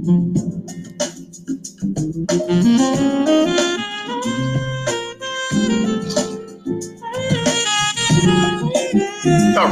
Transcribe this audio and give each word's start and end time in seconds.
All 0.00 0.06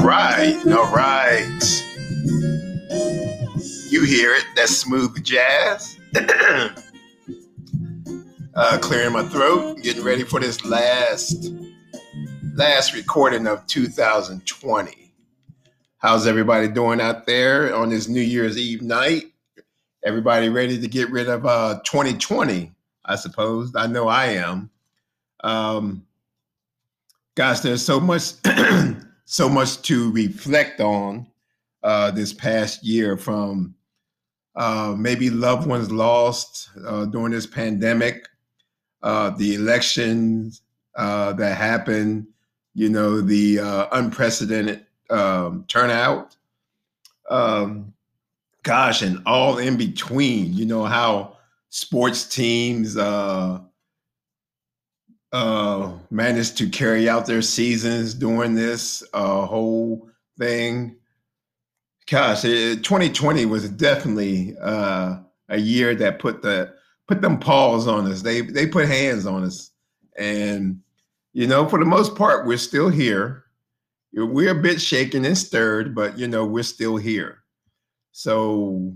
right, 0.03 0.61
all 0.67 0.93
right. 0.93 1.49
You 3.88 4.04
hear 4.04 4.35
it, 4.35 4.45
that 4.56 4.69
smooth 4.69 5.25
jazz. 5.25 5.99
uh, 8.55 8.79
clearing 8.83 9.15
my 9.15 9.23
throat, 9.29 9.79
getting 9.83 10.05
ready 10.05 10.25
for 10.25 10.41
this 10.41 10.63
last 10.63 11.53
last 12.55 12.93
recording 12.93 13.47
of 13.47 13.67
2020. 13.67 15.15
How's 15.97 16.27
everybody 16.27 16.69
doing 16.69 17.01
out 17.01 17.27
there 17.27 17.75
on 17.75 17.89
this 17.89 18.09
New 18.09 18.21
Year's 18.21 18.59
Eve 18.59 18.83
night? 18.83 19.28
Everybody 20.09 20.48
ready 20.48 20.80
to 20.80 20.88
get 20.88 21.11
rid 21.11 21.29
of 21.29 21.45
uh, 21.45 21.80
2020, 21.84 22.72
I 23.04 23.14
suppose. 23.14 23.72
I 23.76 23.86
know 23.86 24.08
I 24.08 24.29
am. 24.29 24.71
Um, 25.44 26.07
gosh, 27.35 27.61
there's 27.61 27.85
so 27.85 28.00
much 28.00 28.32
so 29.26 29.50
much 29.50 29.82
to 29.82 30.11
reflect 30.13 30.80
on 30.80 31.26
uh, 31.82 32.11
this 32.11 32.33
past 32.33 32.83
year 32.83 33.19
from 33.19 33.75
uh, 34.56 34.94
maybe 34.97 35.28
loved 35.28 35.69
ones 35.69 35.91
lost 35.91 36.70
uh, 36.86 37.05
during 37.05 37.33
this 37.33 37.47
pandemic, 37.47 38.28
uh, 39.02 39.28
the 39.36 39.56
elections 39.56 40.62
uh, 40.97 41.34
that 41.34 41.55
happened, 41.55 42.27
you 42.72 42.88
know, 42.88 43.20
the 43.20 43.58
uh, 43.58 43.88
unprecedented 43.92 44.86
um, 45.11 45.66
turnout. 45.69 46.34
Um, 47.28 47.92
gosh, 48.69 49.00
and 49.00 49.22
all 49.25 49.56
in 49.56 49.78
between, 49.78 50.53
you 50.53 50.67
know, 50.67 50.84
how 50.84 51.39
sports 51.70 52.27
teams 52.27 52.98
uh, 52.98 53.58
uh, 55.33 55.92
managed 56.11 56.58
to 56.58 56.69
carry 56.69 57.08
out 57.08 57.24
their 57.24 57.41
seasons 57.41 58.12
during 58.12 58.55
this 58.55 59.02
uh, 59.14 59.46
whole 59.46 60.11
thing. 60.39 60.94
Gosh, 62.11 62.44
it, 62.44 62.84
2020 62.84 63.46
was 63.46 63.70
definitely 63.70 64.55
uh, 64.61 65.16
a 65.48 65.58
year 65.58 65.94
that 65.94 66.19
put 66.19 66.42
the 66.42 66.74
put 67.06 67.22
them 67.22 67.39
paws 67.39 67.89
on 67.89 68.06
us. 68.06 68.20
They 68.20 68.42
they 68.42 68.66
put 68.66 68.86
hands 68.86 69.24
on 69.24 69.44
us, 69.44 69.70
and 70.19 70.83
you 71.33 71.46
know, 71.46 71.66
for 71.66 71.78
the 71.78 71.86
most 71.86 72.16
part, 72.16 72.46
we're 72.46 72.58
still 72.58 72.91
here. 72.91 73.44
We're 74.12 74.58
a 74.58 74.62
bit 74.62 74.78
shaken 74.78 75.24
and 75.24 75.39
stirred, 75.39 75.94
but 75.94 76.19
you 76.19 76.28
know, 76.28 76.44
we're 76.44 76.62
still 76.62 76.98
here. 76.98 77.44
So, 78.19 78.94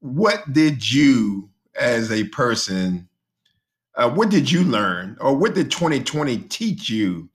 what 0.00 0.52
did 0.52 0.92
you, 0.92 1.48
as 1.74 2.12
a 2.12 2.24
person, 2.24 3.08
uh, 3.96 4.10
what 4.10 4.28
did 4.28 4.50
you 4.50 4.64
learn, 4.64 5.16
or 5.18 5.34
what 5.34 5.54
did 5.54 5.70
2020 5.70 6.36
teach 6.40 6.90
you 6.90 7.30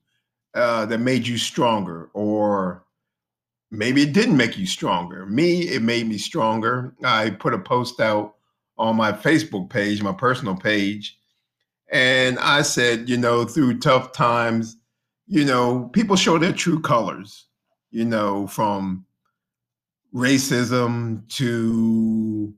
uh, 0.53 0.85
that 0.85 0.99
made 0.99 1.25
you 1.25 1.39
stronger, 1.39 2.11
or 2.13 2.83
maybe 3.71 4.03
it 4.03 4.13
didn't 4.13 4.37
make 4.37 4.55
you 4.55 4.67
stronger? 4.67 5.25
Me, 5.25 5.61
it 5.61 5.81
made 5.81 6.07
me 6.07 6.19
stronger. 6.19 6.93
I 7.03 7.31
put 7.31 7.55
a 7.55 7.59
post 7.59 7.99
out 7.99 8.35
on 8.77 8.95
my 8.95 9.13
Facebook 9.13 9.71
page, 9.71 10.03
my 10.03 10.13
personal 10.13 10.55
page, 10.55 11.17
and 11.91 12.37
I 12.37 12.61
said, 12.61 13.09
you 13.09 13.17
know, 13.17 13.45
through 13.45 13.79
tough 13.79 14.11
times, 14.11 14.77
you 15.25 15.43
know, 15.43 15.89
people 15.91 16.15
show 16.15 16.37
their 16.37 16.53
true 16.53 16.81
colors, 16.81 17.47
you 17.89 18.05
know, 18.05 18.45
from 18.45 19.04
racism 20.15 21.27
to 21.35 22.53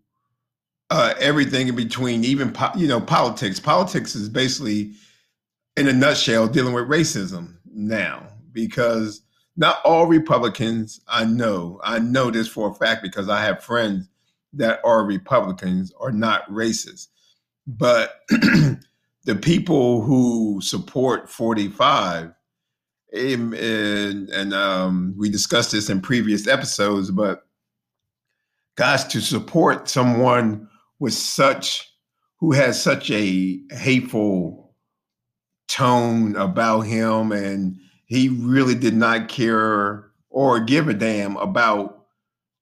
uh, 0.92 1.16
everything 1.20 1.68
in 1.68 1.76
between, 1.76 2.24
even, 2.24 2.52
po- 2.52 2.72
you 2.78 2.88
know, 2.88 3.02
politics. 3.02 3.60
Politics 3.60 4.16
is 4.16 4.30
basically, 4.30 4.92
in 5.76 5.88
a 5.88 5.94
nutshell, 5.94 6.48
dealing 6.48 6.74
with 6.74 6.88
racism 6.88 7.56
now 7.66 8.28
because 8.54 9.22
not 9.58 9.82
all 9.84 10.06
Republicans 10.06 11.02
I 11.08 11.26
know, 11.26 11.82
I 11.84 12.00
know 12.00 12.30
this 12.30 12.48
for 12.48 12.70
a 12.70 12.74
fact 12.74 13.02
because 13.02 13.28
I 13.28 13.42
have 13.42 13.64
friends 13.64 14.08
that 14.54 14.80
are 14.86 15.04
Republicans 15.04 15.92
are 16.00 16.12
not 16.12 16.50
racist. 16.50 17.08
But 17.66 18.22
the 18.30 19.36
people 19.42 20.02
who 20.02 20.62
support 20.62 21.30
45 21.30 22.34
and, 23.14 23.54
and, 23.54 24.54
um, 24.54 25.16
we 25.18 25.30
discussed 25.30 25.72
this 25.72 25.90
in 25.90 26.02
previous 26.02 26.46
episodes 26.46 27.10
but 27.10 27.47
gosh 28.78 29.06
to 29.06 29.20
support 29.20 29.90
someone 29.90 30.70
with 31.00 31.14
such 31.14 31.92
who 32.40 32.52
has 32.54 32.82
such 32.82 33.12
a 33.12 33.60
hateful 33.72 34.76
tone 35.68 36.36
about 36.36 36.82
him 36.82 37.32
and 37.32 37.76
he 38.06 38.30
really 38.30 38.76
did 38.76 38.94
not 38.94 39.28
care 39.28 40.12
or 40.30 40.60
give 40.60 40.88
a 40.88 40.94
damn 40.94 41.36
about 41.38 42.06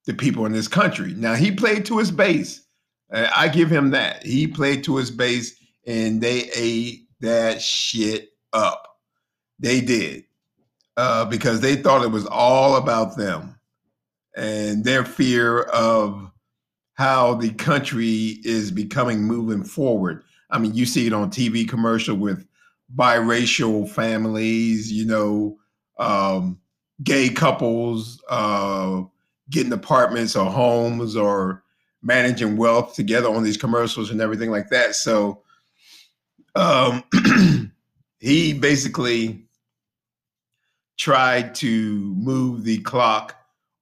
the 0.05 0.13
people 0.13 0.45
in 0.45 0.53
this 0.53 0.67
country. 0.67 1.13
Now 1.15 1.35
he 1.35 1.51
played 1.51 1.85
to 1.85 1.99
his 1.99 2.11
base. 2.11 2.61
I 3.11 3.49
give 3.49 3.69
him 3.69 3.91
that. 3.91 4.25
He 4.25 4.47
played 4.47 4.83
to 4.85 4.95
his 4.95 5.11
base 5.11 5.55
and 5.85 6.21
they 6.21 6.49
ate 6.55 7.07
that 7.19 7.61
shit 7.61 8.29
up. 8.53 8.87
They 9.59 9.81
did 9.81 10.23
uh, 10.97 11.25
because 11.25 11.59
they 11.59 11.75
thought 11.75 12.03
it 12.03 12.11
was 12.11 12.25
all 12.25 12.77
about 12.77 13.17
them 13.17 13.54
and 14.35 14.83
their 14.83 15.05
fear 15.05 15.61
of 15.63 16.31
how 16.95 17.35
the 17.35 17.51
country 17.51 18.39
is 18.43 18.71
becoming 18.71 19.23
moving 19.23 19.63
forward. 19.63 20.23
I 20.49 20.59
mean, 20.59 20.73
you 20.73 20.85
see 20.85 21.07
it 21.07 21.13
on 21.13 21.29
TV 21.29 21.67
commercial 21.67 22.15
with 22.15 22.45
biracial 22.95 23.89
families, 23.89 24.91
you 24.91 25.05
know, 25.05 25.57
um, 25.97 26.59
gay 27.03 27.29
couples 27.29 28.21
uh, 28.29 29.01
getting 29.49 29.73
apartments 29.73 30.35
or 30.35 30.49
homes 30.49 31.15
or 31.15 31.63
managing 32.01 32.55
wealth 32.55 32.93
together 32.93 33.29
on 33.29 33.43
these 33.43 33.57
commercials 33.57 34.11
and 34.11 34.21
everything 34.21 34.51
like 34.51 34.69
that. 34.69 34.95
So 34.95 35.41
um, 36.55 37.03
he 38.19 38.53
basically 38.53 39.45
tried 40.97 41.55
to 41.55 42.15
move 42.15 42.63
the 42.63 42.77
clock 42.79 43.35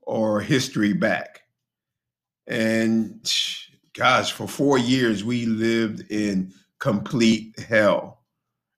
or 0.05 0.41
history 0.41 0.93
back. 0.93 1.41
And 2.47 3.31
gosh, 3.93 4.31
for 4.31 4.47
four 4.47 4.77
years, 4.77 5.23
we 5.23 5.45
lived 5.45 6.11
in 6.11 6.53
complete 6.79 7.57
hell. 7.59 8.21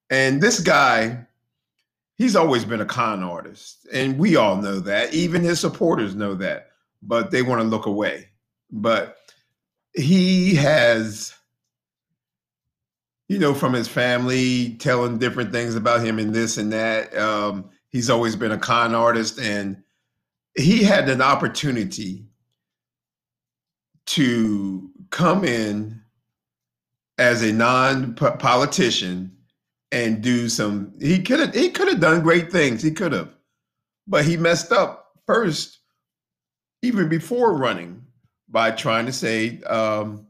And 0.09 0.41
this 0.41 0.59
guy, 0.59 1.25
he's 2.15 2.35
always 2.35 2.65
been 2.65 2.81
a 2.81 2.85
con 2.85 3.23
artist. 3.23 3.87
And 3.91 4.19
we 4.19 4.35
all 4.35 4.57
know 4.57 4.79
that. 4.81 5.13
Even 5.13 5.41
his 5.41 5.59
supporters 5.59 6.15
know 6.15 6.35
that, 6.35 6.67
but 7.01 7.31
they 7.31 7.41
want 7.41 7.61
to 7.61 7.67
look 7.67 7.85
away. 7.85 8.29
But 8.71 9.17
he 9.93 10.55
has 10.55 11.33
you 13.27 13.39
know, 13.39 13.53
from 13.53 13.73
his 13.73 13.87
family 13.87 14.75
telling 14.75 15.17
different 15.17 15.51
things 15.51 15.75
about 15.75 16.05
him 16.05 16.19
and 16.19 16.33
this 16.33 16.57
and 16.57 16.71
that. 16.71 17.15
Um, 17.17 17.69
he's 17.89 18.09
always 18.09 18.35
been 18.35 18.51
a 18.51 18.57
con 18.57 18.93
artist, 18.93 19.39
and 19.39 19.81
he 20.55 20.83
had 20.83 21.09
an 21.09 21.21
opportunity 21.21 22.25
to 24.07 24.89
come 25.09 25.43
in 25.43 26.01
as 27.17 27.41
a 27.41 27.51
non-politician 27.51 29.35
and 29.91 30.21
do 30.21 30.49
some. 30.49 30.93
He 30.99 31.21
could 31.21 31.39
have. 31.39 31.53
He 31.53 31.69
could 31.69 31.87
have 31.87 31.99
done 31.99 32.21
great 32.21 32.51
things. 32.51 32.81
He 32.81 32.91
could 32.91 33.11
have, 33.11 33.33
but 34.07 34.25
he 34.25 34.37
messed 34.37 34.71
up 34.71 35.11
first, 35.25 35.79
even 36.81 37.09
before 37.09 37.55
running, 37.55 38.03
by 38.49 38.71
trying 38.71 39.05
to 39.05 39.13
say. 39.13 39.61
Um, 39.63 40.27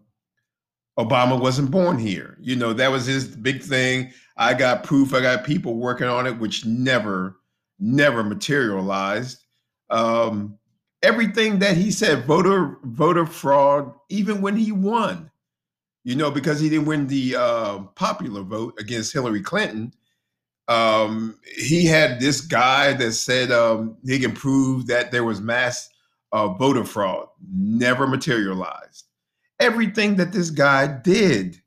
Obama 0.98 1.40
wasn't 1.40 1.72
born 1.72 2.00
here. 2.00 2.38
You 2.40 2.56
know, 2.56 2.72
that 2.72 2.90
was 2.90 3.06
his 3.06 3.28
big 3.28 3.62
thing. 3.62 4.14
I 4.38 4.54
got 4.54 4.84
proof, 4.84 5.14
I 5.14 5.22
got 5.22 5.44
people 5.44 5.76
working 5.76 6.08
on 6.08 6.26
it, 6.26 6.40
which 6.40 6.66
never, 6.66 7.38
never 7.80 8.24
materialized. 8.24 9.45
Um, 9.90 10.58
everything 11.04 11.60
that 11.60 11.78
he 11.78 11.92
said, 11.92 12.26
voter 12.26 12.78
voter 12.84 13.26
fraud, 13.26 13.94
even 14.10 14.42
when 14.42 14.58
he 14.58 14.72
won, 14.72 15.32
you 16.04 16.16
know, 16.16 16.32
because 16.32 16.60
he 16.60 16.70
didn't 16.70 16.86
win 16.86 17.08
the 17.08 17.36
uh, 17.36 17.80
popular 17.96 18.42
vote 18.42 18.76
against 18.80 19.14
Hillary 19.14 19.42
Clinton. 19.42 19.94
Um, 20.68 21.38
he 21.56 21.86
had 21.86 22.20
this 22.20 22.42
guy 22.42 22.94
that 22.94 23.12
said 23.12 23.52
um, 23.52 23.98
he 24.04 24.20
can 24.20 24.32
prove 24.34 24.88
that 24.88 25.12
there 25.12 25.24
was 25.24 25.40
mass 25.40 25.90
uh, 26.32 26.48
voter 26.48 26.84
fraud, 26.84 27.28
never 27.52 28.08
materialized 28.08 29.06
everything 29.60 30.16
that 30.16 30.32
this 30.32 30.50
guy 30.50 30.88
did 30.88 31.62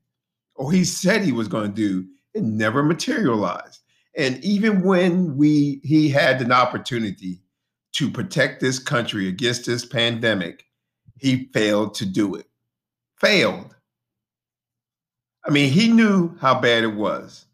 or 0.54 0.72
he 0.72 0.84
said 0.84 1.22
he 1.22 1.32
was 1.32 1.48
going 1.48 1.72
to 1.72 1.74
do, 1.74 2.06
it 2.34 2.42
never 2.42 2.82
materialized. 2.82 3.80
And 4.16 4.42
even 4.44 4.82
when 4.82 5.36
we 5.36 5.80
he 5.84 6.08
had 6.08 6.42
an 6.42 6.50
opportunity 6.50 7.40
to 7.92 8.10
protect 8.10 8.60
this 8.60 8.78
country 8.78 9.28
against 9.28 9.66
this 9.66 9.84
pandemic, 9.84 10.64
he 11.18 11.48
failed 11.52 11.94
to 11.94 12.06
do 12.06 12.34
it. 12.34 12.46
failed. 13.20 13.74
I 15.46 15.50
mean, 15.50 15.72
he 15.72 15.88
knew 15.88 16.36
how 16.40 16.60
bad 16.60 16.84
it 16.84 16.94
was. 16.94 17.46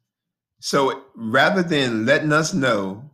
So 0.61 1.03
rather 1.15 1.63
than 1.63 2.07
letting 2.07 2.33
us 2.33 2.53
know, 2.53 3.09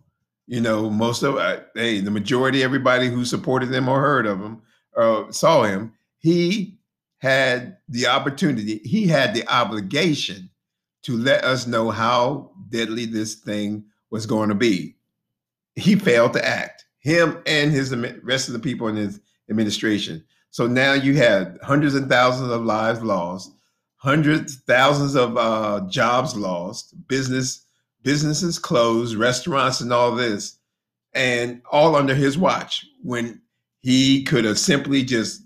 you 0.46 0.61
know, 0.61 0.90
most 0.90 1.22
of 1.22 1.37
uh, 1.37 1.61
hey, 1.75 2.00
the 2.00 2.11
majority, 2.11 2.62
everybody 2.62 3.08
who 3.08 3.25
supported 3.25 3.73
him 3.73 3.88
or 3.88 4.00
heard 4.00 4.26
of 4.26 4.40
him 4.40 4.62
or 4.94 5.28
uh, 5.28 5.32
saw 5.32 5.62
him, 5.62 5.93
he 6.19 6.78
had 7.19 7.76
the 7.88 8.06
opportunity, 8.06 8.78
he 8.78 9.06
had 9.06 9.34
the 9.34 9.46
obligation 9.49 10.50
to 11.02 11.16
let 11.16 11.44
us 11.44 11.66
know 11.66 11.90
how 11.90 12.50
deadly 12.69 13.05
this 13.05 13.34
thing 13.34 13.84
was 14.11 14.26
going 14.26 14.49
to 14.49 14.55
be. 14.55 14.96
He 15.76 15.94
failed 15.96 16.32
to 16.34 16.46
act, 16.46 16.80
him 17.00 17.43
and 17.47 17.73
his 17.73 17.94
rest 18.23 18.49
of 18.49 18.55
the 18.55 18.61
people 18.61 18.88
in 18.88 18.97
his 18.97 19.20
administration. 19.49 20.25
So 20.50 20.67
now 20.67 20.93
you 20.93 21.17
had 21.17 21.58
hundreds 21.62 21.94
and 21.94 22.08
thousands 22.08 22.50
of 22.50 22.64
lives 22.64 23.02
lost, 23.02 23.52
hundreds, 23.97 24.56
thousands 24.62 25.14
of 25.14 25.37
uh, 25.37 25.87
jobs 25.88 26.37
lost, 26.37 26.94
business 27.08 27.67
businesses 28.02 28.58
closed, 28.58 29.14
restaurants, 29.14 29.81
and 29.81 29.93
all 29.93 30.14
this, 30.14 30.56
and 31.12 31.61
all 31.70 31.97
under 31.97 32.14
his 32.14 32.38
watch. 32.38 32.87
When 33.02 33.41
he 33.81 34.25
could 34.25 34.44
have 34.44 34.58
simply 34.58 35.05
just 35.05 35.43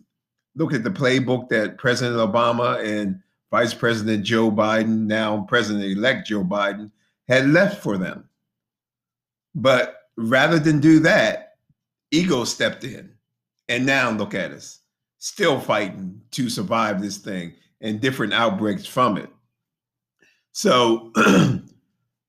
looked 0.54 0.74
at 0.74 0.84
the 0.84 0.90
playbook 0.90 1.48
that 1.48 1.78
President 1.78 2.16
Obama 2.16 2.82
and 2.84 3.20
Vice 3.50 3.74
President 3.74 4.24
Joe 4.24 4.50
Biden, 4.50 5.06
now 5.06 5.44
President-elect 5.48 6.26
Joe 6.28 6.44
Biden, 6.44 6.90
had 7.28 7.48
left 7.48 7.82
for 7.82 7.96
them. 7.96 8.28
But 9.54 9.96
rather 10.16 10.58
than 10.58 10.80
do 10.80 11.00
that, 11.00 11.43
ego 12.16 12.44
stepped 12.44 12.84
in, 12.84 13.12
and 13.68 13.86
now 13.86 14.10
look 14.10 14.34
at 14.34 14.52
us, 14.52 14.80
still 15.18 15.60
fighting 15.60 16.20
to 16.32 16.48
survive 16.48 17.00
this 17.00 17.18
thing 17.18 17.54
and 17.80 18.00
different 18.00 18.32
outbreaks 18.32 18.86
from 18.86 19.16
it. 19.16 19.30
So, 20.52 21.12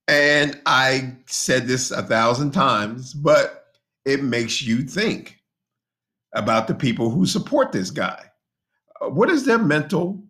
and 0.08 0.62
I 0.66 1.16
said 1.28 1.68
this 1.68 1.92
a 1.92 2.04
thousand 2.04 2.52
times, 2.52 3.14
but 3.14 3.66
it 4.06 4.24
makes 4.24 4.62
you 4.62 4.82
think 4.82 5.40
about 6.34 6.68
the 6.68 6.76
people 6.76 7.10
who 7.10 7.26
support 7.26 7.72
this 7.72 7.92
guy. 7.92 8.26
Uh, 9.02 9.10
what 9.10 9.30
is 9.30 9.46
their 9.46 9.58
mental 9.58 10.26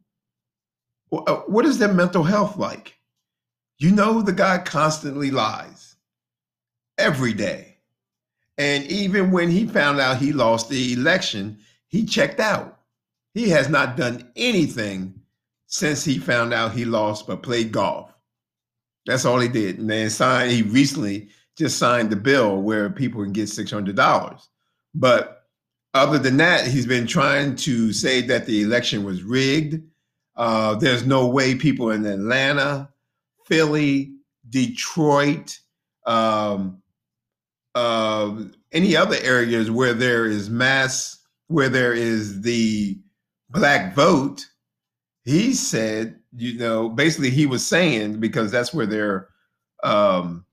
uh, 1.11 1.41
what 1.47 1.65
is 1.65 1.77
their 1.77 1.93
mental 1.93 2.23
health 2.23 2.57
like? 2.57 2.95
You 3.77 3.91
know 3.91 4.21
the 4.21 4.33
guy 4.33 4.57
constantly 4.59 5.31
lies 5.31 5.95
every 6.97 7.33
day. 7.33 7.74
And 8.57 8.85
even 8.85 9.31
when 9.31 9.49
he 9.49 9.65
found 9.65 9.99
out 9.99 10.17
he 10.17 10.31
lost 10.31 10.69
the 10.69 10.93
election, 10.93 11.59
he 11.87 12.05
checked 12.05 12.39
out. 12.39 12.79
He 13.33 13.49
has 13.49 13.69
not 13.69 13.97
done 13.97 14.31
anything 14.35 15.21
since 15.67 16.05
he 16.05 16.19
found 16.19 16.53
out 16.53 16.71
he 16.71 16.85
lost, 16.85 17.27
but 17.27 17.43
played 17.43 17.71
golf. 17.71 18.13
That's 19.05 19.25
all 19.25 19.39
he 19.39 19.49
did. 19.49 19.79
And 19.79 19.89
then 19.89 20.09
signed, 20.09 20.51
he 20.51 20.61
recently 20.61 21.29
just 21.57 21.77
signed 21.77 22.09
the 22.09 22.15
bill 22.15 22.61
where 22.61 22.89
people 22.89 23.23
can 23.23 23.33
get 23.33 23.49
$600. 23.49 24.47
But 24.93 25.43
other 25.93 26.17
than 26.17 26.37
that, 26.37 26.67
he's 26.67 26.85
been 26.85 27.07
trying 27.07 27.55
to 27.57 27.93
say 27.93 28.21
that 28.21 28.45
the 28.45 28.61
election 28.61 29.03
was 29.03 29.23
rigged. 29.23 29.81
Uh, 30.35 30.75
there's 30.75 31.05
no 31.05 31.27
way 31.27 31.55
people 31.55 31.91
in 31.91 32.05
Atlanta, 32.05 32.89
Philly, 33.45 34.15
Detroit, 34.49 35.59
um, 36.05 36.81
uh, 37.75 38.33
any 38.71 38.95
other 38.95 39.17
areas 39.21 39.69
where 39.69 39.93
there 39.93 40.25
is 40.25 40.49
mass, 40.49 41.19
where 41.47 41.69
there 41.69 41.93
is 41.93 42.41
the 42.41 42.97
black 43.49 43.93
vote, 43.93 44.45
he 45.23 45.53
said, 45.53 46.19
you 46.35 46.57
know, 46.57 46.89
basically 46.89 47.29
he 47.29 47.45
was 47.45 47.65
saying 47.65 48.19
because 48.19 48.51
that's 48.51 48.73
where 48.73 48.85
they're 48.85 49.29
um, 49.83 50.45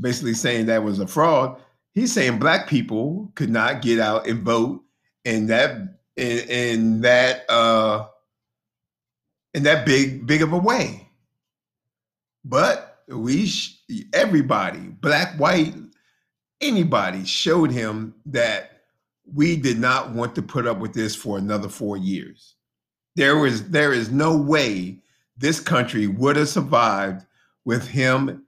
basically 0.00 0.34
saying 0.34 0.66
that 0.66 0.82
was 0.82 0.98
a 0.98 1.06
fraud. 1.06 1.60
He's 1.92 2.12
saying 2.12 2.38
black 2.38 2.68
people 2.68 3.32
could 3.34 3.50
not 3.50 3.82
get 3.82 3.98
out 3.98 4.26
and 4.26 4.42
vote 4.42 4.82
in 5.24 5.46
that 5.46 5.96
in, 6.16 7.00
that 7.00 7.50
uh, 7.50 8.06
in 9.54 9.62
that 9.64 9.86
big 9.86 10.26
big 10.26 10.42
of 10.42 10.52
a 10.52 10.58
way. 10.58 11.08
But 12.44 13.02
we 13.08 13.52
everybody, 14.12 14.78
black, 14.78 15.34
white, 15.36 15.74
anybody 16.60 17.24
showed 17.24 17.70
him 17.70 18.14
that 18.26 18.82
we 19.32 19.56
did 19.56 19.78
not 19.78 20.10
want 20.10 20.34
to 20.34 20.42
put 20.42 20.66
up 20.66 20.78
with 20.78 20.92
this 20.92 21.14
for 21.14 21.38
another 21.38 21.68
four 21.68 21.96
years. 21.96 22.54
There 23.16 23.38
was 23.38 23.68
there 23.70 23.92
is 23.92 24.10
no 24.10 24.36
way 24.36 24.98
this 25.36 25.60
country 25.60 26.06
would 26.06 26.36
have 26.36 26.48
survived 26.48 27.24
with 27.64 27.86
him 27.86 28.44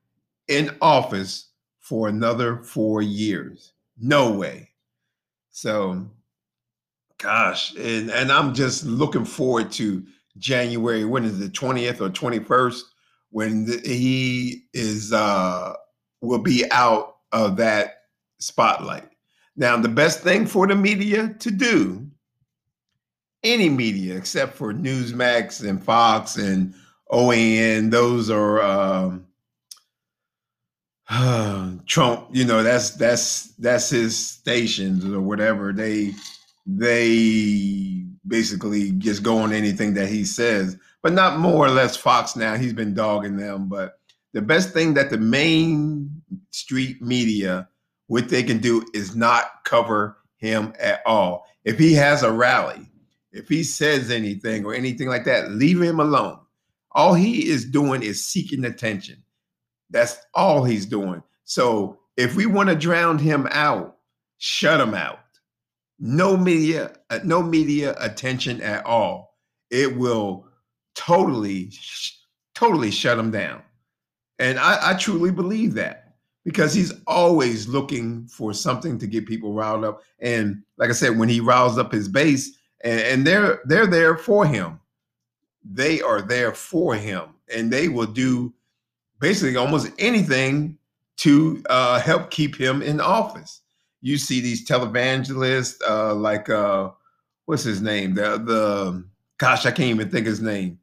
in 0.49 0.77
office 0.81 1.49
for 1.81 2.09
another 2.09 2.63
four 2.63 3.03
years. 3.03 3.73
No 3.99 4.33
way. 4.33 4.71
So, 5.51 6.09
gosh, 7.19 7.75
and, 7.77 8.11
and 8.11 8.33
I'm 8.33 8.55
just 8.55 8.85
looking 8.85 9.25
forward 9.25 9.71
to 9.73 10.05
January. 10.39 11.05
When 11.05 11.25
is 11.25 11.41
it, 11.41 11.53
20th 11.53 12.01
or 12.01 12.11
21st? 12.11 12.83
When 13.31 13.65
the, 13.65 13.81
he 13.85 14.65
is 14.75 15.13
uh 15.13 15.75
will 16.21 16.43
be 16.43 16.65
out 16.71 17.17
of 17.33 17.57
that 17.57 18.02
spotlight. 18.43 19.09
Now, 19.57 19.77
the 19.77 19.89
best 19.89 20.21
thing 20.21 20.47
for 20.47 20.67
the 20.67 20.75
media 20.75 21.35
to 21.41 21.51
do, 21.51 22.07
any 23.43 23.69
media 23.69 24.17
except 24.17 24.55
for 24.55 24.73
Newsmax 24.73 25.67
and 25.69 25.83
Fox 25.83 26.37
and 26.37 26.75
OAN, 27.11 27.91
those 27.91 28.31
are 28.31 28.63
um, 28.63 29.27
Trump. 31.87 32.29
You 32.33 32.45
know, 32.45 32.63
that's 32.63 32.91
that's 32.91 33.49
that's 33.57 33.91
his 33.91 34.17
stations 34.17 35.05
or 35.05 35.21
whatever. 35.21 35.73
They 35.73 36.15
they 36.65 38.05
basically 38.27 38.93
just 38.93 39.23
go 39.23 39.39
on 39.39 39.53
anything 39.53 39.95
that 39.95 40.09
he 40.09 40.25
says, 40.25 40.79
but 41.03 41.13
not 41.13 41.39
more 41.39 41.67
or 41.67 41.71
less 41.71 41.97
Fox. 41.97 42.37
Now 42.37 42.57
he's 42.57 42.73
been 42.73 42.95
dogging 42.95 43.37
them, 43.37 43.69
but 43.69 43.99
the 44.33 44.43
best 44.43 44.73
thing 44.73 44.95
that 44.95 45.11
the 45.11 45.19
main 45.19 46.23
street 46.51 47.03
media 47.03 47.69
what 48.13 48.29
they 48.29 48.43
can 48.43 48.59
do 48.59 48.85
is 48.93 49.17
not 49.17 49.65
cover 49.65 50.19
him 50.37 50.75
at 50.79 51.01
all. 51.07 51.47
If 51.65 51.79
he 51.79 51.95
has 51.95 52.23
a 52.23 52.31
rally, 52.31 52.87
if 53.33 53.49
he 53.49 53.65
says 53.65 54.11
anything 54.11 54.67
or 54.67 54.75
anything 54.75 55.09
like 55.09 55.25
that, 55.25 55.53
leave 55.53 55.81
him 55.81 55.99
alone. 55.99 56.39
All 56.91 57.15
he 57.15 57.49
is 57.49 57.65
doing 57.65 58.03
is 58.03 58.23
seeking 58.23 58.67
attention. 58.67 59.23
That's 59.89 60.19
all 60.35 60.63
he's 60.63 60.85
doing. 60.85 61.23
So 61.45 62.01
if 62.19 62.37
we 62.37 62.45
want 62.45 62.69
to 62.69 62.75
drown 62.75 63.19
him 63.19 63.49
out, 63.51 63.97
shut 64.37 64.79
him 64.79 64.93
out. 64.93 65.21
No 65.99 66.37
media, 66.37 66.93
uh, 67.09 67.21
no 67.25 67.43
media 67.43 67.97
attention 67.99 68.61
at 68.61 68.85
all. 68.85 69.39
It 69.71 69.97
will 69.97 70.49
totally, 70.95 71.73
totally 72.55 72.91
shut 72.91 73.19
him 73.19 73.31
down. 73.31 73.63
And 74.39 74.59
I, 74.59 74.91
I 74.91 74.95
truly 74.99 75.31
believe 75.31 75.73
that 75.75 76.02
because 76.45 76.75
he's 76.75 76.93
always 77.07 77.69
looking 77.69 78.27
for 78.27 78.53
something 78.53 78.99
to 78.99 79.07
get 79.07 79.27
people 79.27 79.53
riled 79.53 79.85
up. 79.85 80.03
And 80.21 80.63
like 80.77 80.91
I 80.91 80.95
said, 80.95 81.19
when 81.19 81.29
he 81.29 81.41
riles 81.41 81.79
up 81.79 81.93
his 81.93 82.09
base, 82.09 82.59
and, 82.83 83.01
and 83.01 83.27
they're 83.27 83.61
they're 83.65 83.87
there 83.87 84.17
for 84.17 84.45
him, 84.45 84.81
they 85.65 86.01
are 86.01 86.21
there 86.21 86.53
for 86.53 86.95
him, 86.95 87.23
and 87.55 87.71
they 87.71 87.89
will 87.89 88.07
do 88.07 88.53
basically 89.21 89.57
almost 89.57 89.91
anything 89.99 90.77
to 91.19 91.63
uh, 91.71 92.01
help 92.01 92.31
keep 92.31 92.57
him 92.57 92.83
in 92.83 93.01
office. 93.01 93.61
You 94.01 94.19
see 94.19 94.41
these 94.41 94.67
televangelists 94.67 95.77
uh, 95.89 96.15
like 96.15 96.49
uh, 96.51 96.91
what's 97.45 97.63
his 97.63 97.81
name? 97.81 98.15
The 98.15 98.39
the 98.39 99.05
gosh, 99.39 99.65
I 99.65 99.71
can't 99.71 99.91
even 99.91 100.11
think 100.11 100.27
his 100.27 100.41
name. 100.41 100.81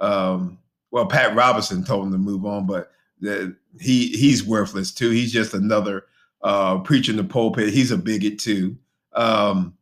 Um, 0.00 0.58
well, 0.92 1.06
Pat 1.06 1.34
Robertson 1.34 1.84
told 1.84 2.06
him 2.06 2.12
to 2.12 2.18
move 2.18 2.44
on, 2.44 2.66
but 2.66 2.90
he 3.20 4.08
he's 4.08 4.44
worthless 4.44 4.92
too. 4.92 5.10
He's 5.10 5.32
just 5.32 5.54
another 5.54 6.06
uh, 6.42 6.78
preaching 6.78 7.16
the 7.16 7.24
pulpit. 7.24 7.72
He's 7.72 7.90
a 7.90 7.96
bigot 7.96 8.38
too. 8.38 8.76
Um, 9.12 9.74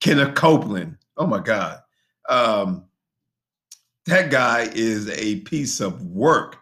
Kenneth 0.00 0.34
Copeland. 0.34 0.96
Oh 1.16 1.26
my 1.26 1.40
God, 1.40 1.80
um, 2.28 2.84
that 4.06 4.30
guy 4.30 4.68
is 4.74 5.08
a 5.10 5.40
piece 5.40 5.80
of 5.80 6.02
work. 6.06 6.58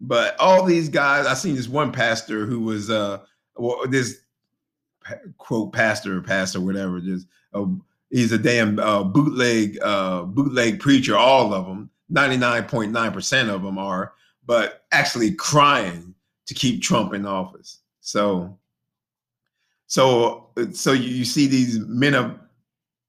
But 0.00 0.34
all 0.40 0.64
these 0.64 0.88
guys, 0.88 1.26
I 1.26 1.34
seen 1.34 1.54
this 1.54 1.68
one 1.68 1.92
pastor 1.92 2.46
who 2.46 2.60
was 2.60 2.88
uh, 2.88 3.18
well, 3.56 3.86
this 3.86 4.22
quote 5.38 5.72
pastor, 5.72 6.20
pastor, 6.22 6.60
whatever. 6.60 7.00
Just 7.00 7.26
uh, 7.52 7.66
he's 8.10 8.32
a 8.32 8.38
damn 8.38 8.78
uh, 8.78 9.04
bootleg 9.04 9.78
uh, 9.82 10.22
bootleg 10.22 10.80
preacher. 10.80 11.16
All 11.16 11.52
of 11.52 11.66
them, 11.66 11.90
ninety 12.08 12.38
nine 12.38 12.64
point 12.64 12.92
nine 12.92 13.12
percent 13.12 13.50
of 13.50 13.62
them 13.62 13.78
are 13.78 14.14
but 14.46 14.84
actually 14.92 15.32
crying 15.32 16.14
to 16.46 16.54
keep 16.54 16.82
Trump 16.82 17.14
in 17.14 17.26
office. 17.26 17.80
So, 18.00 18.58
so, 19.86 20.50
so 20.72 20.92
you 20.92 21.24
see 21.24 21.46
these 21.46 21.78
men 21.80 22.14
of 22.14 22.38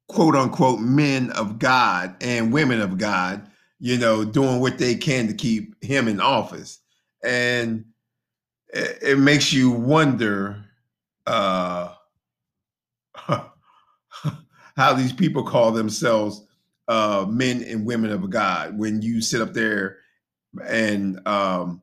quote 0.07 0.35
unquote 0.35 0.79
men 0.79 1.31
of 1.31 1.57
God 1.57 2.15
and 2.21 2.51
women 2.51 2.81
of 2.81 2.97
God, 2.97 3.49
you 3.79 3.97
know, 3.97 4.25
doing 4.25 4.59
what 4.59 4.77
they 4.77 4.95
can 4.95 5.27
to 5.27 5.33
keep 5.33 5.81
him 5.83 6.07
in 6.07 6.19
office. 6.19 6.79
And 7.23 7.85
it, 8.73 8.99
it 9.01 9.17
makes 9.17 9.53
you 9.53 9.71
wonder 9.71 10.65
uh, 11.25 11.93
how 14.75 14.93
these 14.93 15.13
people 15.13 15.43
call 15.43 15.71
themselves 15.71 16.45
uh, 16.87 17.25
men 17.29 17.63
and 17.63 17.85
women 17.85 18.11
of 18.11 18.29
God 18.29 18.77
when 18.77 19.01
you 19.01 19.21
sit 19.21 19.41
up 19.41 19.53
there 19.53 20.00
and 20.67 21.25
um, 21.27 21.81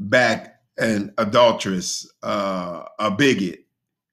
back 0.00 0.60
an 0.78 1.12
adulteress, 1.18 2.10
uh, 2.22 2.84
a 2.98 3.10
bigot, 3.10 3.64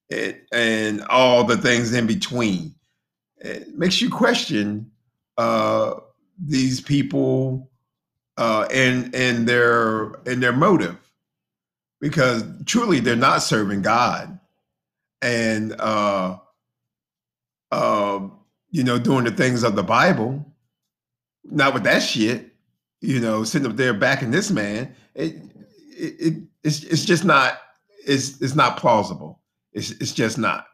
it, 0.09 0.45
and 0.51 1.01
all 1.03 1.43
the 1.43 1.57
things 1.57 1.93
in 1.93 2.07
between. 2.07 2.75
It 3.37 3.77
makes 3.77 4.01
you 4.01 4.09
question 4.09 4.91
uh, 5.37 5.95
these 6.43 6.81
people 6.81 7.69
uh, 8.37 8.67
and 8.71 9.13
and 9.15 9.47
their 9.47 10.13
and 10.25 10.43
their 10.43 10.53
motive, 10.53 10.97
because 12.01 12.43
truly 12.65 12.99
they're 12.99 13.15
not 13.15 13.43
serving 13.43 13.81
God, 13.81 14.39
and 15.21 15.73
uh, 15.79 16.37
uh, 17.71 18.19
you 18.71 18.83
know 18.83 18.99
doing 18.99 19.25
the 19.25 19.31
things 19.31 19.63
of 19.63 19.75
the 19.75 19.83
Bible. 19.83 20.45
Not 21.51 21.73
with 21.73 21.83
that 21.83 21.99
shit, 21.99 22.53
you 23.01 23.19
know, 23.19 23.43
sitting 23.43 23.69
up 23.69 23.77
there 23.77 23.93
backing 23.93 24.31
this 24.31 24.51
man. 24.51 24.93
It, 25.15 25.35
it, 25.97 26.15
it 26.19 26.43
it's 26.63 26.83
it's 26.83 27.05
just 27.05 27.25
not 27.25 27.59
it's 28.05 28.41
it's 28.41 28.55
not 28.55 28.77
plausible. 28.77 29.41
It's 29.73 29.91
it's 29.91 30.13
just 30.13 30.37
not. 30.37 30.65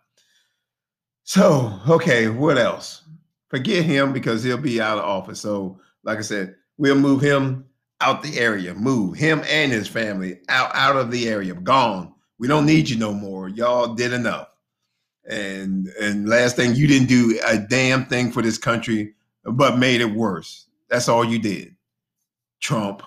So 1.24 1.80
okay, 1.88 2.30
what 2.30 2.58
else? 2.58 3.04
Forget 3.50 3.86
him 3.86 4.14
because 4.14 4.44
he'll 4.44 4.58
be 4.58 4.82
out 4.82 4.98
of 4.98 5.06
office. 5.06 5.40
So 5.40 5.80
like 6.04 6.18
I 6.18 6.22
said, 6.22 6.56
we'll 6.78 6.96
move 6.96 7.22
him 7.22 7.66
out 8.02 8.24
the 8.24 8.40
area. 8.40 8.74
Move 8.74 9.16
him 9.16 9.42
and 9.48 9.72
his 9.72 9.88
family 9.88 10.40
out 10.50 10.72
out 10.74 10.96
of 10.96 11.12
the 11.12 11.28
area. 11.28 11.54
Gone. 11.54 12.14
We 12.38 12.48
don't 12.48 12.66
need 12.66 12.90
you 12.90 12.98
no 12.98 13.14
more. 13.14 13.50
Y'all 13.50 13.94
did 13.96 14.14
enough. 14.14 14.50
And 15.28 15.88
and 16.00 16.30
last 16.30 16.56
thing, 16.56 16.76
you 16.76 16.88
didn't 16.88 17.08
do 17.08 17.40
a 17.48 17.58
damn 17.58 18.06
thing 18.06 18.32
for 18.32 18.42
this 18.42 18.58
country, 18.58 19.16
but 19.44 19.78
made 19.78 20.02
it 20.02 20.12
worse. 20.12 20.68
That's 20.90 21.10
all 21.10 21.26
you 21.26 21.40
did. 21.40 21.75
Trump 22.60 23.04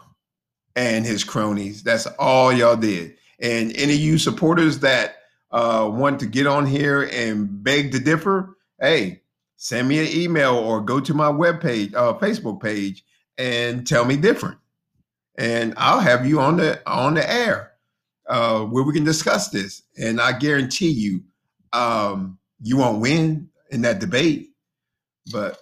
and 0.77 1.05
his 1.05 1.25
cronies. 1.25 1.83
That's 1.83 2.07
all 2.19 2.53
y'all 2.53 2.77
did. 2.77 3.17
And 3.41 3.77
any 3.77 3.95
of 3.95 4.01
you 4.01 4.19
supporters 4.19 4.81
that 4.81 5.17
uh, 5.51 5.91
want 5.93 6.21
to 6.21 6.27
get 6.27 6.47
on 6.47 6.67
here 6.67 7.09
and 7.13 7.63
beg 7.63 7.93
to 7.93 7.99
differ, 7.99 8.57
hey, 8.81 9.23
send 9.57 9.89
me 9.89 9.99
an 9.99 10.09
email 10.09 10.55
or 10.55 10.81
go 10.81 11.01
to 11.01 11.15
my 11.15 11.31
webpage, 11.31 11.95
uh, 11.95 12.15
Facebook 12.19 12.63
page, 12.63 13.05
and 13.39 13.87
tell 13.87 14.05
me 14.05 14.17
different. 14.17 14.59
And 15.37 15.75
I'll 15.77 16.01
have 16.01 16.27
you 16.27 16.41
on 16.41 16.57
the 16.57 16.81
on 16.89 17.15
the 17.15 17.31
air 17.31 17.73
uh, 18.29 18.61
where 18.61 18.85
we 18.85 18.93
can 18.93 19.05
discuss 19.05 19.49
this. 19.51 19.83
And 19.97 20.21
I 20.21 20.37
guarantee 20.37 20.91
you, 20.91 21.23
um, 21.73 22.39
you 22.61 22.77
won't 22.77 23.01
win 23.01 23.49
in 23.71 23.83
that 23.83 24.01
debate. 24.01 24.51
But 25.33 25.61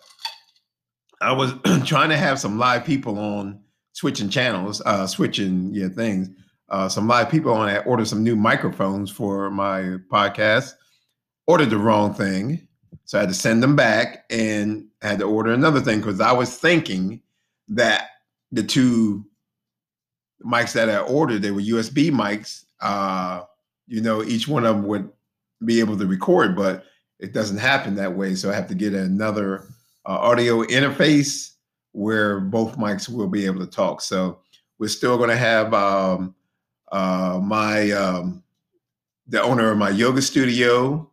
I 1.21 1.33
was 1.33 1.53
trying 1.85 2.09
to 2.11 2.17
have 2.17 2.41
some 2.41 2.59
live 2.59 2.85
people 2.85 3.19
on 3.19 3.61
switching 3.97 4.29
channels, 4.29 4.83
uh, 4.85 5.07
switching 5.07 5.75
yeah 5.75 5.89
things. 5.89 6.29
Uh, 6.69 6.89
some 6.89 7.09
live 7.09 7.31
people 7.31 7.53
on 7.53 7.67
that 7.67 7.87
ordered 7.87 8.07
some 8.07 8.23
new 8.23 8.37
microphones 8.37 9.11
for 9.11 9.51
my 9.51 9.97
podcast. 10.13 10.75
Ordered 11.47 11.71
the 11.71 11.79
wrong 11.79 12.13
thing, 12.13 12.67
so 13.05 13.17
I 13.17 13.23
had 13.23 13.31
to 13.31 13.35
send 13.35 13.63
them 13.63 13.75
back 13.75 14.25
and 14.31 14.87
had 15.01 15.21
to 15.21 15.25
order 15.25 15.53
another 15.53 15.81
thing 15.81 16.01
because 16.01 16.21
I 16.21 16.33
was 16.33 16.59
thinking 16.59 17.23
that 17.69 18.09
the 18.53 18.63
two 18.63 19.25
mics 20.45 20.73
that 20.75 20.91
I 20.91 20.99
ordered 20.99 21.41
they 21.41 21.51
were 21.51 21.61
USB 21.61 22.11
mics. 22.11 22.65
Uh, 22.81 23.45
you 23.87 24.03
know, 24.03 24.23
each 24.23 24.47
one 24.47 24.67
of 24.67 24.77
them 24.77 24.87
would 24.89 25.09
be 25.65 25.81
able 25.81 25.97
to 25.97 26.07
record, 26.07 26.55
but 26.55 26.85
it 27.19 27.33
doesn't 27.33 27.59
happen 27.59 27.95
that 27.95 28.15
way. 28.15 28.35
So 28.35 28.51
I 28.51 28.55
have 28.55 28.69
to 28.69 28.75
get 28.75 28.93
another 28.93 29.69
uh, 30.05 30.19
audio 30.19 30.65
interface 30.65 31.56
where 31.97 32.41
both 32.41 32.77
mics 32.77 33.09
will 33.09 33.27
be 33.27 33.47
able 33.47 33.59
to 33.59 33.67
talk. 33.67 34.03
So 34.03 34.39
we're 34.79 34.89
still 34.89 35.17
going 35.17 35.31
to 35.31 35.37
have 35.37 35.73
um, 35.73 36.35
uh, 36.93 37.41
my 37.43 37.91
um, 37.93 38.43
the 39.27 39.43
owner 39.43 39.71
of 39.71 39.79
my 39.79 39.89
yoga 39.89 40.21
studio, 40.21 41.11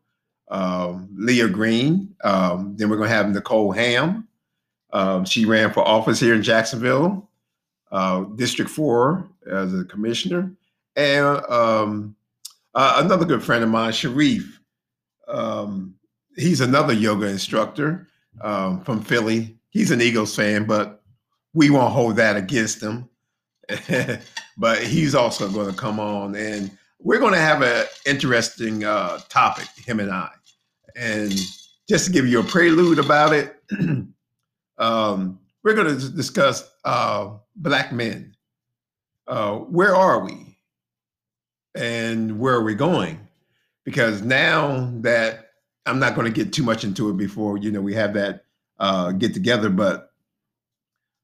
um, 0.52 1.08
Leah 1.16 1.48
Green. 1.48 2.14
Um, 2.26 2.76
then 2.76 2.90
we're 2.90 2.98
going 2.98 3.10
to 3.10 3.16
have 3.16 3.30
Nicole 3.30 3.72
Ham. 3.72 4.28
Um, 4.92 5.24
she 5.24 5.46
ran 5.46 5.72
for 5.72 5.88
office 5.88 6.20
here 6.20 6.36
in 6.36 6.44
Jacksonville, 6.44 7.30
uh, 7.90 8.26
District 8.36 8.70
Four, 8.70 9.30
as 9.50 9.74
a 9.74 9.86
commissioner, 9.86 10.52
and 10.98 11.42
uh, 11.48 11.96
another 12.76 13.24
good 13.24 13.42
friend 13.42 13.64
of 13.64 13.70
mine, 13.70 13.94
Sharif. 13.94 14.60
he's 16.36 16.60
another 16.60 16.94
yoga 16.94 17.28
instructor 17.28 18.10
from 18.42 19.02
Philly 19.02 19.58
he's 19.74 19.92
an 19.92 20.02
Eagles 20.02 20.36
fan, 20.36 20.64
but 20.66 21.02
we 21.54 21.70
won't 21.70 21.92
hold 21.92 22.16
that 22.16 22.38
against 22.38 22.82
him. 22.82 23.10
but 24.58 24.84
he's 24.84 25.16
also 25.16 25.50
going 25.50 25.70
to 25.70 25.76
come 25.76 26.00
on, 26.00 26.36
and 26.36 26.72
we're 27.00 27.20
going 27.20 27.34
to 27.34 27.40
have 27.40 27.62
an 27.62 27.86
interesting 28.06 28.84
uh, 28.84 29.20
topic, 29.30 29.68
him 29.78 30.00
and 30.00 30.12
I. 30.12 30.30
And 30.96 31.34
just 31.90 32.06
to 32.06 32.12
give 32.12 32.28
you 32.28 32.40
a 32.40 32.44
prelude 32.44 33.00
about 33.00 33.34
it, 33.34 33.56
um, 34.78 35.40
we're 35.64 35.74
going 35.74 35.98
to 35.98 36.10
discuss 36.10 36.70
uh, 36.86 37.32
black 37.56 37.92
men. 37.92 38.36
Uh, 39.28 39.56
where 39.56 39.96
are 39.96 40.24
we? 40.24 40.58
And 41.76 42.40
where 42.40 42.54
are 42.54 42.64
we 42.64 42.76
going? 42.76 43.20
Because 43.86 44.22
now 44.22 44.92
that 45.02 45.52
I'm 45.86 46.00
not 46.00 46.16
going 46.16 46.32
to 46.32 46.34
get 46.34 46.54
too 46.54 46.64
much 46.64 46.84
into 46.84 47.10
it 47.10 47.18
before, 47.18 47.58
you 47.58 47.72
know, 47.72 47.82
we 47.82 47.94
have 47.96 48.14
that 48.14 48.46
uh, 48.80 49.12
get 49.12 49.34
together. 49.34 49.70
But 49.70 50.12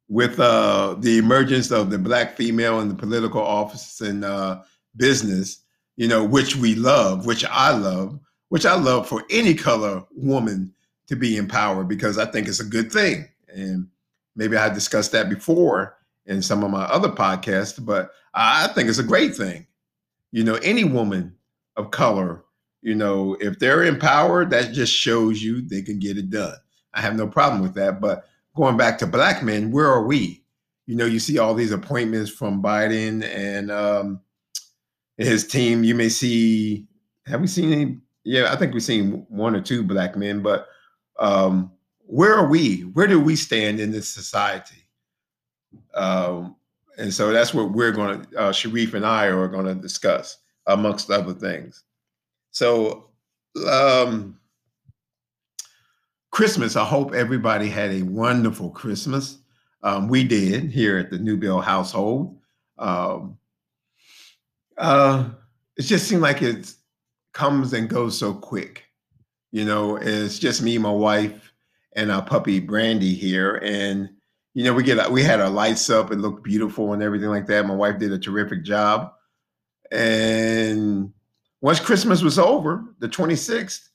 with 0.08 0.40
uh, 0.40 0.96
the 1.00 1.18
emergence 1.18 1.72
of 1.72 1.90
the 1.90 2.00
black 2.00 2.36
female 2.36 2.80
in 2.80 2.90
the 2.90 2.96
political 2.96 3.42
office 3.42 4.02
and 4.02 4.26
uh, 4.26 4.62
business, 4.96 5.64
you 5.98 6.08
know, 6.08 6.24
which 6.24 6.56
we 6.56 6.76
love, 6.76 7.26
which 7.26 7.46
I 7.46 7.76
love, 7.76 8.20
which 8.50 8.66
I 8.66 8.76
love 8.76 9.08
for 9.08 9.24
any 9.30 9.54
color 9.54 10.04
woman 10.12 10.74
to 11.08 11.16
be 11.16 11.38
empowered 11.38 11.88
because 11.88 12.18
I 12.18 12.26
think 12.26 12.48
it's 12.48 12.60
a 12.60 12.66
good 12.66 12.92
thing. 12.92 13.28
And 13.48 13.88
maybe 14.36 14.58
I 14.58 14.74
discussed 14.74 15.12
that 15.12 15.30
before 15.30 15.98
in 16.26 16.42
some 16.42 16.64
of 16.64 16.72
my 16.72 16.84
other 16.84 17.10
podcasts, 17.10 17.84
but 17.84 18.12
I 18.34 18.68
think 18.68 18.90
it's 18.90 19.00
a 19.00 19.04
great 19.04 19.36
thing. 19.36 19.66
You 20.32 20.44
know, 20.44 20.56
any 20.56 20.84
woman 20.84 21.36
of 21.76 21.92
color, 21.92 22.44
you 22.82 22.96
know, 22.96 23.36
if 23.40 23.60
they're 23.60 23.84
empowered, 23.84 24.52
that 24.52 24.74
just 24.74 24.94
shows 24.94 25.42
you 25.42 25.62
they 25.62 25.82
can 25.82 26.00
get 26.00 26.18
it 26.18 26.30
done. 26.30 26.56
I 27.00 27.02
have 27.02 27.16
no 27.16 27.28
problem 27.28 27.62
with 27.62 27.76
that. 27.76 28.02
But 28.02 28.28
going 28.56 28.76
back 28.76 28.98
to 28.98 29.08
black 29.08 29.42
men, 29.42 29.72
where 29.72 29.88
are 29.88 30.06
we? 30.06 30.44
You 30.86 30.96
know, 30.96 31.06
you 31.06 31.20
see 31.20 31.38
all 31.38 31.54
these 31.54 31.72
appointments 31.72 32.30
from 32.30 32.62
Biden 32.62 33.24
and 33.24 33.72
um, 33.72 34.20
his 35.18 35.48
team. 35.48 35.86
You 35.86 35.96
may 35.96 36.10
see, 36.10 36.86
have 37.26 37.40
we 37.40 37.48
seen 37.48 37.72
any? 37.72 37.98
Yeah, 38.26 38.52
I 38.52 38.58
think 38.58 38.74
we've 38.74 38.84
seen 38.84 39.26
one 39.30 39.56
or 39.56 39.62
two 39.62 39.82
black 39.82 40.18
men, 40.18 40.42
but 40.42 40.68
um, 41.20 41.72
where 42.00 42.36
are 42.36 42.48
we? 42.48 42.82
Where 42.82 43.08
do 43.08 43.20
we 43.20 43.38
stand 43.38 43.80
in 43.80 43.92
this 43.92 44.10
society? 44.10 44.90
Um, 45.94 46.58
and 46.98 47.14
so 47.14 47.32
that's 47.32 47.54
what 47.54 47.72
we're 47.72 47.94
going 47.94 48.26
to, 48.26 48.38
uh, 48.38 48.52
Sharif 48.52 48.94
and 48.94 49.06
I 49.06 49.28
are 49.28 49.48
going 49.48 49.66
to 49.66 49.76
discuss, 49.76 50.38
amongst 50.68 51.10
other 51.10 51.34
things. 51.34 51.84
So, 52.52 53.10
um, 53.70 54.39
Christmas, 56.32 56.76
I 56.76 56.86
hope 56.86 57.14
everybody 57.14 57.70
had 57.70 57.92
a 57.92 58.04
wonderful 58.04 58.70
Christmas. 58.70 59.40
Um, 59.82 60.08
we 60.08 60.24
did 60.24 60.72
here 60.72 60.98
at 60.98 61.10
the 61.10 61.18
Newbill 61.18 61.64
household. 61.64 62.38
Um, 62.78 63.38
uh, 64.78 65.30
it 65.78 65.84
just 65.84 66.08
seemed 66.08 66.22
like 66.22 66.42
it 66.42 66.74
comes 67.34 67.74
and 67.74 67.90
goes 67.90 68.18
so 68.18 68.34
quick. 68.34 68.86
You 69.52 69.66
know, 69.66 69.96
it's 69.96 70.40
just 70.40 70.62
me, 70.62 70.78
my 70.78 70.92
wife, 70.92 71.52
and 71.94 72.12
our 72.12 72.22
puppy 72.22 72.60
Brandy 72.60 73.14
here, 73.16 73.56
and 73.64 74.10
you 74.54 74.64
know, 74.64 74.74
we 74.74 74.84
get 74.84 75.12
we 75.12 75.24
had 75.24 75.42
our 75.42 75.50
lights 75.50 75.90
up, 75.90 76.12
it 76.12 76.18
looked 76.18 76.44
beautiful 76.44 76.94
and 76.94 77.02
everything 77.02 77.30
like 77.30 77.48
that. 77.48 77.66
My 77.66 77.76
wife 77.76 77.98
did 77.98 78.12
a 78.12 78.20
terrific 78.20 78.64
job, 78.64 79.14
and 79.92 81.12
once 81.62 81.80
Christmas 81.80 82.22
was 82.22 82.38
over, 82.38 82.86
the 83.00 83.10
26th, 83.10 83.90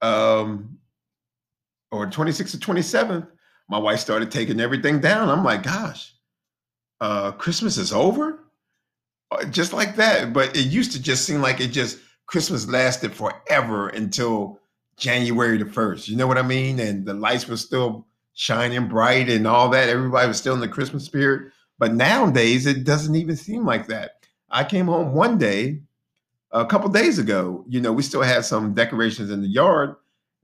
um, 0.00 0.78
or 1.92 2.06
26th 2.06 2.50
to 2.52 2.58
27th, 2.58 3.28
my 3.68 3.78
wife 3.78 4.00
started 4.00 4.30
taking 4.30 4.60
everything 4.60 4.98
down. 4.98 5.28
I'm 5.28 5.44
like, 5.44 5.62
gosh, 5.62 6.14
uh, 7.00 7.32
Christmas 7.32 7.76
is 7.76 7.92
over? 7.92 8.40
Uh, 9.30 9.44
just 9.44 9.72
like 9.72 9.94
that. 9.96 10.32
But 10.32 10.56
it 10.56 10.66
used 10.66 10.92
to 10.92 11.02
just 11.02 11.24
seem 11.24 11.40
like 11.40 11.60
it 11.60 11.68
just, 11.68 11.98
Christmas 12.26 12.66
lasted 12.66 13.14
forever 13.14 13.88
until 13.90 14.58
January 14.96 15.58
the 15.58 15.64
1st. 15.64 16.08
You 16.08 16.16
know 16.16 16.26
what 16.26 16.38
I 16.38 16.42
mean? 16.42 16.80
And 16.80 17.04
the 17.04 17.14
lights 17.14 17.46
were 17.46 17.56
still 17.56 18.06
shining 18.34 18.88
bright 18.88 19.28
and 19.28 19.46
all 19.46 19.68
that. 19.70 19.88
Everybody 19.88 20.28
was 20.28 20.38
still 20.38 20.54
in 20.54 20.60
the 20.60 20.68
Christmas 20.68 21.04
spirit. 21.04 21.52
But 21.78 21.94
nowadays, 21.94 22.66
it 22.66 22.84
doesn't 22.84 23.16
even 23.16 23.36
seem 23.36 23.66
like 23.66 23.88
that. 23.88 24.12
I 24.50 24.64
came 24.64 24.86
home 24.86 25.12
one 25.12 25.38
day, 25.38 25.82
a 26.52 26.64
couple 26.64 26.88
days 26.88 27.18
ago. 27.18 27.64
You 27.68 27.80
know, 27.80 27.92
we 27.92 28.02
still 28.02 28.22
had 28.22 28.44
some 28.44 28.74
decorations 28.74 29.30
in 29.30 29.42
the 29.42 29.48
yard. 29.48 29.96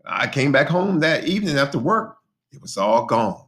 I 0.08 0.26
came 0.26 0.52
back 0.52 0.68
home 0.68 1.00
that 1.00 1.24
evening 1.24 1.58
after 1.58 1.78
work. 1.78 2.16
It 2.50 2.62
was 2.62 2.76
all 2.76 3.04
gone. 3.04 3.44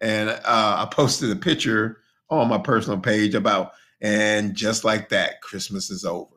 And 0.00 0.30
uh, 0.30 0.40
I 0.44 0.88
posted 0.90 1.30
a 1.30 1.36
picture 1.36 1.98
on 2.30 2.48
my 2.48 2.58
personal 2.58 2.98
page 2.98 3.34
about, 3.34 3.72
and 4.00 4.54
just 4.54 4.84
like 4.84 5.08
that, 5.08 5.40
Christmas 5.40 5.90
is 5.90 6.04
over. 6.04 6.34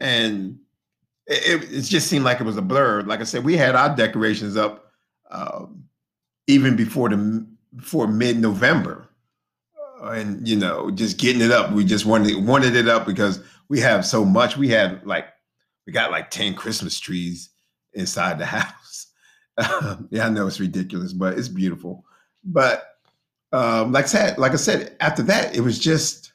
And 0.00 0.58
it, 1.26 1.64
it 1.70 1.82
just 1.82 2.08
seemed 2.08 2.24
like 2.24 2.40
it 2.40 2.44
was 2.44 2.56
a 2.56 2.62
blur. 2.62 3.02
Like 3.02 3.20
I 3.20 3.24
said, 3.24 3.44
we 3.44 3.56
had 3.56 3.74
our 3.74 3.94
decorations 3.94 4.56
up 4.56 4.90
um, 5.30 5.84
even 6.46 6.76
before 6.76 7.08
the 7.08 7.46
before 7.76 8.06
mid 8.06 8.38
November, 8.38 9.08
uh, 10.00 10.10
and 10.10 10.46
you 10.46 10.56
know, 10.56 10.90
just 10.90 11.18
getting 11.18 11.42
it 11.42 11.50
up. 11.50 11.72
We 11.72 11.84
just 11.84 12.06
wanted 12.06 12.36
wanted 12.44 12.76
it 12.76 12.88
up 12.88 13.06
because 13.06 13.40
we 13.68 13.80
have 13.80 14.06
so 14.06 14.24
much. 14.24 14.56
We 14.56 14.68
had 14.68 15.04
like 15.06 15.26
we 15.86 15.92
got 15.92 16.10
like 16.10 16.30
ten 16.30 16.54
Christmas 16.54 17.00
trees 17.00 17.50
inside 17.94 18.38
the 18.38 18.46
house. 18.46 19.06
yeah, 20.10 20.26
I 20.26 20.30
know 20.30 20.46
it's 20.46 20.60
ridiculous, 20.60 21.12
but 21.12 21.38
it's 21.38 21.48
beautiful. 21.48 22.04
But 22.44 22.84
um, 23.52 23.92
like 23.92 24.04
I 24.04 24.08
said, 24.08 24.38
like 24.38 24.52
I 24.52 24.56
said, 24.56 24.96
after 25.00 25.22
that, 25.22 25.54
it 25.54 25.60
was 25.60 25.78
just 25.78 26.32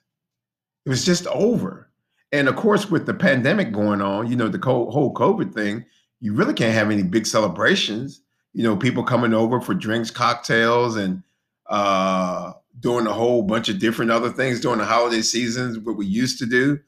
it 0.86 0.90
was 0.90 1.06
just 1.06 1.28
over. 1.28 1.90
And 2.32 2.48
of 2.48 2.56
course, 2.56 2.90
with 2.90 3.06
the 3.06 3.14
pandemic 3.14 3.72
going 3.72 4.02
on, 4.02 4.30
you 4.30 4.36
know, 4.36 4.48
the 4.48 4.60
whole 4.60 5.14
COVID 5.14 5.54
thing, 5.54 5.86
you 6.22 6.34
really 6.34 6.54
can't 6.54 6.74
have 6.74 6.92
any 6.92 7.04
big 7.04 7.26
celebrations. 7.26 8.22
You 8.54 8.64
know, 8.64 8.78
people 8.78 9.04
coming 9.04 9.34
over 9.34 9.60
for 9.60 9.74
drinks, 9.74 10.12
cocktails, 10.12 10.96
and 10.96 11.24
uh, 11.70 12.54
doing 12.80 13.08
a 13.08 13.14
whole 13.14 13.44
bunch 13.44 13.70
of 13.70 13.80
different 13.80 14.12
other 14.12 14.30
things 14.30 14.60
during 14.60 14.80
the 14.80 14.86
holiday 14.86 15.22
seasons, 15.22 15.78
what 15.80 15.98
we 15.98 16.06
used 16.06 16.40
to 16.40 16.46
do. 16.46 16.80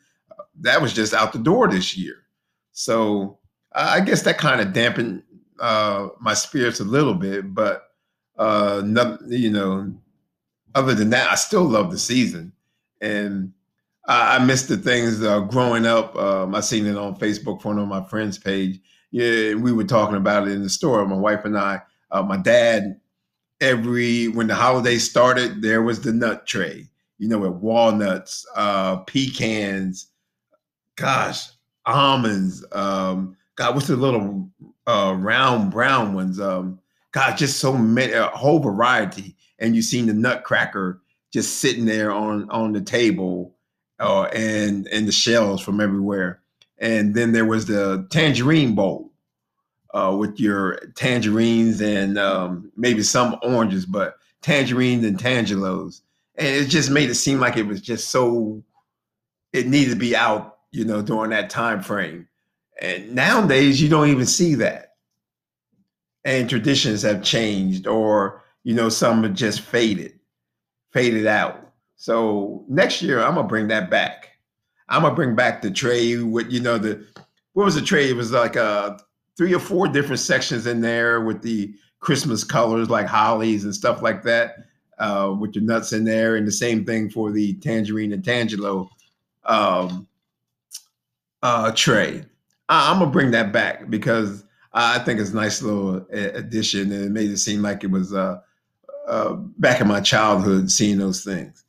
That 0.62 0.82
was 0.82 0.94
just 0.94 1.13
out 1.13 1.34
the 1.34 1.40
door 1.40 1.68
this 1.68 1.98
year. 1.98 2.16
So 2.72 3.40
I 3.74 4.01
guess 4.01 4.24
that 4.24 4.38
kind 4.38 4.62
of 4.62 4.74
dampened 4.74 5.24
uh, 5.60 6.10
my 6.20 6.34
spirits 6.34 6.80
a 6.80 6.86
little 6.86 7.13
bit. 7.13 7.54
But, 7.54 7.84
uh, 8.38 8.82
you 9.28 9.50
know, 9.50 9.94
other 10.75 10.94
than 10.94 11.10
that, 11.12 11.32
I 11.32 11.36
still 11.36 11.63
love 11.63 11.92
the 11.92 12.00
season. 12.00 12.54
And 13.00 13.54
I, 14.08 14.36
I 14.36 14.40
miss 14.40 14.63
the 14.63 14.78
things 14.78 15.24
uh, 15.24 15.42
growing 15.42 15.86
up. 15.86 16.16
Um, 16.16 16.56
I 16.56 16.62
seen 16.62 16.86
it 16.86 16.98
on 16.98 17.16
Facebook 17.18 17.62
for 17.62 17.70
one 17.70 17.80
of 17.80 17.88
my 17.88 18.04
friends' 18.04 18.38
page. 18.38 18.80
Yeah, 19.12 19.56
we 19.56 19.72
were 19.72 19.84
talking 19.84 20.16
about 20.16 20.48
it 20.48 20.51
in 20.51 20.63
the 20.63 20.70
store. 20.70 21.06
My 21.06 21.16
wife 21.16 21.46
and 21.46 21.58
I. 21.58 21.82
Uh, 22.12 22.24
my 22.24 22.38
dad, 22.38 23.00
every 23.60 24.28
when 24.30 24.48
the 24.48 24.56
holidays 24.56 25.10
started, 25.10 25.62
there 25.62 25.82
was 25.82 26.01
the 26.01 26.13
nut 26.13 26.48
tray. 26.48 26.88
You 27.18 27.28
know, 27.28 27.40
with 27.40 27.51
walnuts, 27.54 28.46
uh, 28.56 28.98
pecans, 28.98 30.08
gosh, 30.96 31.48
almonds. 31.86 32.66
Um, 32.72 33.38
God, 33.62 33.75
what's 33.75 33.86
the 33.86 33.96
little 33.96 34.50
uh, 34.88 35.15
round 35.15 35.70
brown 35.70 36.15
ones? 36.15 36.39
Um, 36.39 36.80
God, 37.12 37.38
just 37.38 37.60
so 37.60 37.77
many, 37.77 38.12
a 38.12 38.25
whole 38.25 38.58
variety. 38.58 39.36
And 39.60 39.75
you 39.75 39.84
seen 39.84 40.08
the 40.08 40.13
nutcracker 40.13 41.00
just 41.32 41.58
sitting 41.58 41.86
there 41.86 42.12
on 42.12 42.50
on 42.50 42.74
the 42.74 42.82
table 42.82 43.53
uh, 44.00 44.24
and 44.34 44.88
and 44.88 45.08
the 45.08 45.12
shells 45.12 45.62
from 45.62 45.80
everywhere. 45.80 46.41
And 46.80 47.13
then 47.13 47.34
there 47.34 47.46
was 47.46 47.68
the 47.68 48.08
tangerine 48.10 48.74
bowl 48.74 49.12
uh, 49.94 50.15
with 50.18 50.39
your 50.39 50.80
tangerines 50.96 51.82
and 51.82 52.18
um, 52.18 52.72
maybe 52.75 53.03
some 53.03 53.38
oranges, 53.44 53.86
but 53.86 54.18
tangerines 54.41 55.06
and 55.06 55.20
tangelos. 55.20 56.01
And 56.34 56.48
it 56.48 56.65
just 56.65 56.89
made 56.89 57.12
it 57.12 57.15
seem 57.15 57.39
like 57.39 57.58
it 57.58 57.67
was 57.67 57.80
just 57.80 58.10
so 58.10 58.63
it 59.54 59.67
needed 59.67 59.91
to 59.91 60.00
be 60.00 60.15
out, 60.15 60.58
you 60.71 60.84
know, 60.84 61.04
during 61.04 61.30
that 61.30 61.52
time 61.52 61.84
frame. 61.84 62.28
And 62.82 63.13
nowadays 63.13 63.82
you 63.82 63.88
don't 63.88 64.10
even 64.10 64.26
see 64.26 64.56
that. 64.56 64.96
And 66.26 66.50
traditions 66.50 67.04
have 67.04 67.24
changed, 67.24 67.88
or 67.88 68.44
you 68.63 68.76
know, 68.76 68.89
some 68.89 69.24
have 69.24 69.34
just 69.34 69.62
faded, 69.62 70.20
faded 70.91 71.26
out. 71.26 71.72
So 71.96 72.65
next 72.67 73.02
year, 73.02 73.22
I'm 73.22 73.36
gonna 73.36 73.48
bring 73.48 73.67
that 73.70 73.89
back. 73.89 74.30
I'm 74.89 75.04
gonna 75.04 75.15
bring 75.15 75.36
back 75.36 75.62
the 75.62 75.72
tray 75.72 76.17
with 76.17 76.52
you 76.52 76.60
know 76.60 76.78
the 76.78 77.06
what 77.54 77.65
was 77.65 77.76
the 77.76 77.82
tray? 77.82 78.10
It 78.10 78.15
was 78.15 78.32
like 78.32 78.58
uh 78.58 78.98
three 79.38 79.54
or 79.54 79.60
four 79.60 79.88
different 79.88 80.20
sections 80.20 80.67
in 80.67 80.82
there 80.82 81.22
with 81.22 81.41
the 81.41 81.74
Christmas 82.00 82.44
colors 82.44 82.89
like 82.89 83.08
hollies 83.08 83.63
and 83.63 83.74
stuff 83.74 84.02
like 84.02 84.24
that, 84.24 84.56
uh, 85.00 85.36
with 85.39 85.56
your 85.56 85.63
nuts 85.63 85.94
in 85.94 86.04
there, 86.04 86.36
and 86.36 86.48
the 86.48 86.52
same 86.52 86.86
thing 86.86 87.10
for 87.10 87.32
the 87.32 87.54
tangerine 87.56 88.13
and 88.13 88.24
tangelo 88.24 88.89
um, 89.46 90.08
uh, 91.41 91.72
tray. 91.72 92.26
I, 92.71 92.89
am 92.89 92.99
gonna 92.99 93.12
bring 93.12 93.31
that 93.31 93.51
back 93.51 93.89
because 93.89 94.45
I 94.71 94.99
think 94.99 95.19
it's 95.19 95.31
a 95.31 95.36
nice 95.36 95.62
little 95.62 96.05
addition, 96.12 96.91
and 96.93 97.03
it 97.05 97.12
made 97.12 97.29
it 97.29 97.38
seem 97.38 97.62
like 97.62 97.84
it 97.84 97.91
was 97.91 98.13
uh, 98.13 98.39
uh, 99.07 99.34
back 99.34 99.81
in 99.81 99.88
my 99.88 99.99
childhood 99.99 100.71
seeing 100.71 100.97
those 100.97 101.23
things. 101.23 101.65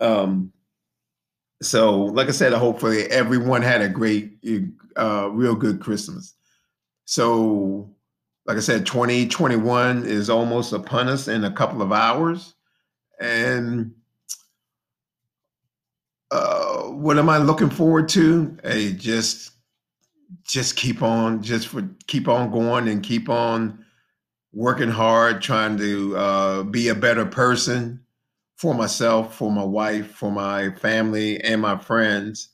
Um, 0.00 0.52
so, 1.60 2.04
like 2.04 2.28
I 2.28 2.30
said, 2.30 2.52
hopefully 2.52 3.02
everyone 3.10 3.62
had 3.62 3.82
a 3.82 3.88
great, 3.88 4.38
uh, 4.96 5.28
real 5.32 5.56
good 5.56 5.80
Christmas. 5.80 6.34
So, 7.04 7.90
like 8.46 8.56
I 8.56 8.60
said, 8.60 8.86
2021 8.86 10.04
is 10.06 10.30
almost 10.30 10.72
upon 10.72 11.08
us 11.08 11.26
in 11.26 11.42
a 11.42 11.50
couple 11.50 11.82
of 11.82 11.90
hours. 11.90 12.54
And 13.18 13.92
uh, 16.30 16.82
what 16.82 17.18
am 17.18 17.28
I 17.28 17.38
looking 17.38 17.70
forward 17.70 18.08
to? 18.10 18.56
Hey, 18.62 18.92
just 18.92 19.57
just 20.44 20.76
keep 20.76 21.02
on, 21.02 21.42
just 21.42 21.68
for 21.68 21.88
keep 22.06 22.28
on 22.28 22.50
going 22.50 22.88
and 22.88 23.02
keep 23.02 23.28
on 23.28 23.84
working 24.52 24.90
hard, 24.90 25.42
trying 25.42 25.76
to 25.78 26.16
uh, 26.16 26.62
be 26.64 26.88
a 26.88 26.94
better 26.94 27.24
person 27.24 28.00
for 28.56 28.74
myself, 28.74 29.36
for 29.36 29.52
my 29.52 29.62
wife, 29.62 30.10
for 30.10 30.30
my 30.30 30.70
family, 30.70 31.40
and 31.42 31.62
my 31.62 31.78
friends, 31.78 32.48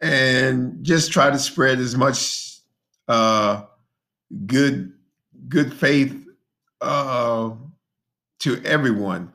and 0.00 0.82
just 0.82 1.12
try 1.12 1.30
to 1.30 1.38
spread 1.38 1.78
as 1.78 1.96
much 1.96 2.58
uh, 3.08 3.62
good 4.46 4.92
good 5.48 5.72
faith 5.72 6.16
uh, 6.80 7.50
to 8.40 8.62
everyone. 8.64 9.32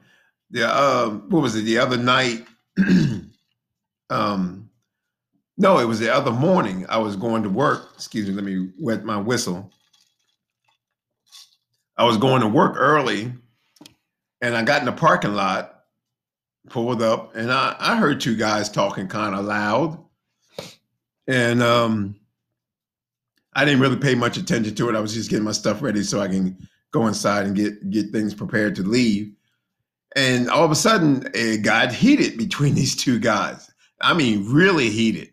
The 0.51 0.67
uh, 0.67 1.09
what 1.09 1.41
was 1.41 1.55
it? 1.55 1.61
The 1.61 1.77
other 1.77 1.97
night, 1.97 2.45
um, 4.09 4.64
no, 5.57 5.79
it 5.79 5.85
was 5.85 5.99
the 5.99 6.13
other 6.13 6.31
morning. 6.31 6.85
I 6.89 6.97
was 6.97 7.15
going 7.15 7.43
to 7.43 7.49
work. 7.49 7.91
Excuse 7.95 8.27
me. 8.27 8.33
Let 8.33 8.43
me 8.43 8.69
wet 8.79 9.05
my 9.05 9.17
whistle. 9.17 9.71
I 11.97 12.03
was 12.03 12.17
going 12.17 12.41
to 12.41 12.47
work 12.47 12.75
early 12.77 13.31
and 14.41 14.55
I 14.55 14.63
got 14.63 14.79
in 14.79 14.85
the 14.85 14.91
parking 14.91 15.33
lot, 15.33 15.85
pulled 16.69 17.01
up, 17.01 17.35
and 17.35 17.51
I, 17.51 17.75
I 17.79 17.95
heard 17.95 18.19
two 18.19 18.35
guys 18.35 18.69
talking 18.69 19.07
kind 19.07 19.33
of 19.33 19.45
loud. 19.45 19.97
And 21.27 21.63
um, 21.63 22.19
I 23.55 23.65
didn't 23.65 23.79
really 23.79 23.97
pay 23.97 24.13
much 24.13 24.37
attention 24.37 24.75
to 24.75 24.89
it. 24.89 24.95
I 24.95 24.99
was 24.99 25.13
just 25.13 25.29
getting 25.29 25.45
my 25.45 25.51
stuff 25.51 25.81
ready 25.81 26.03
so 26.03 26.19
I 26.19 26.27
can 26.27 26.57
go 26.91 27.07
inside 27.07 27.45
and 27.45 27.55
get 27.55 27.89
get 27.89 28.11
things 28.11 28.33
prepared 28.33 28.75
to 28.75 28.83
leave. 28.83 29.33
And 30.15 30.49
all 30.49 30.63
of 30.63 30.71
a 30.71 30.75
sudden, 30.75 31.27
it 31.33 31.63
got 31.63 31.91
heated 31.91 32.37
between 32.37 32.75
these 32.75 32.95
two 32.95 33.19
guys. 33.19 33.71
I 34.01 34.13
mean, 34.13 34.51
really 34.51 34.89
heated. 34.89 35.29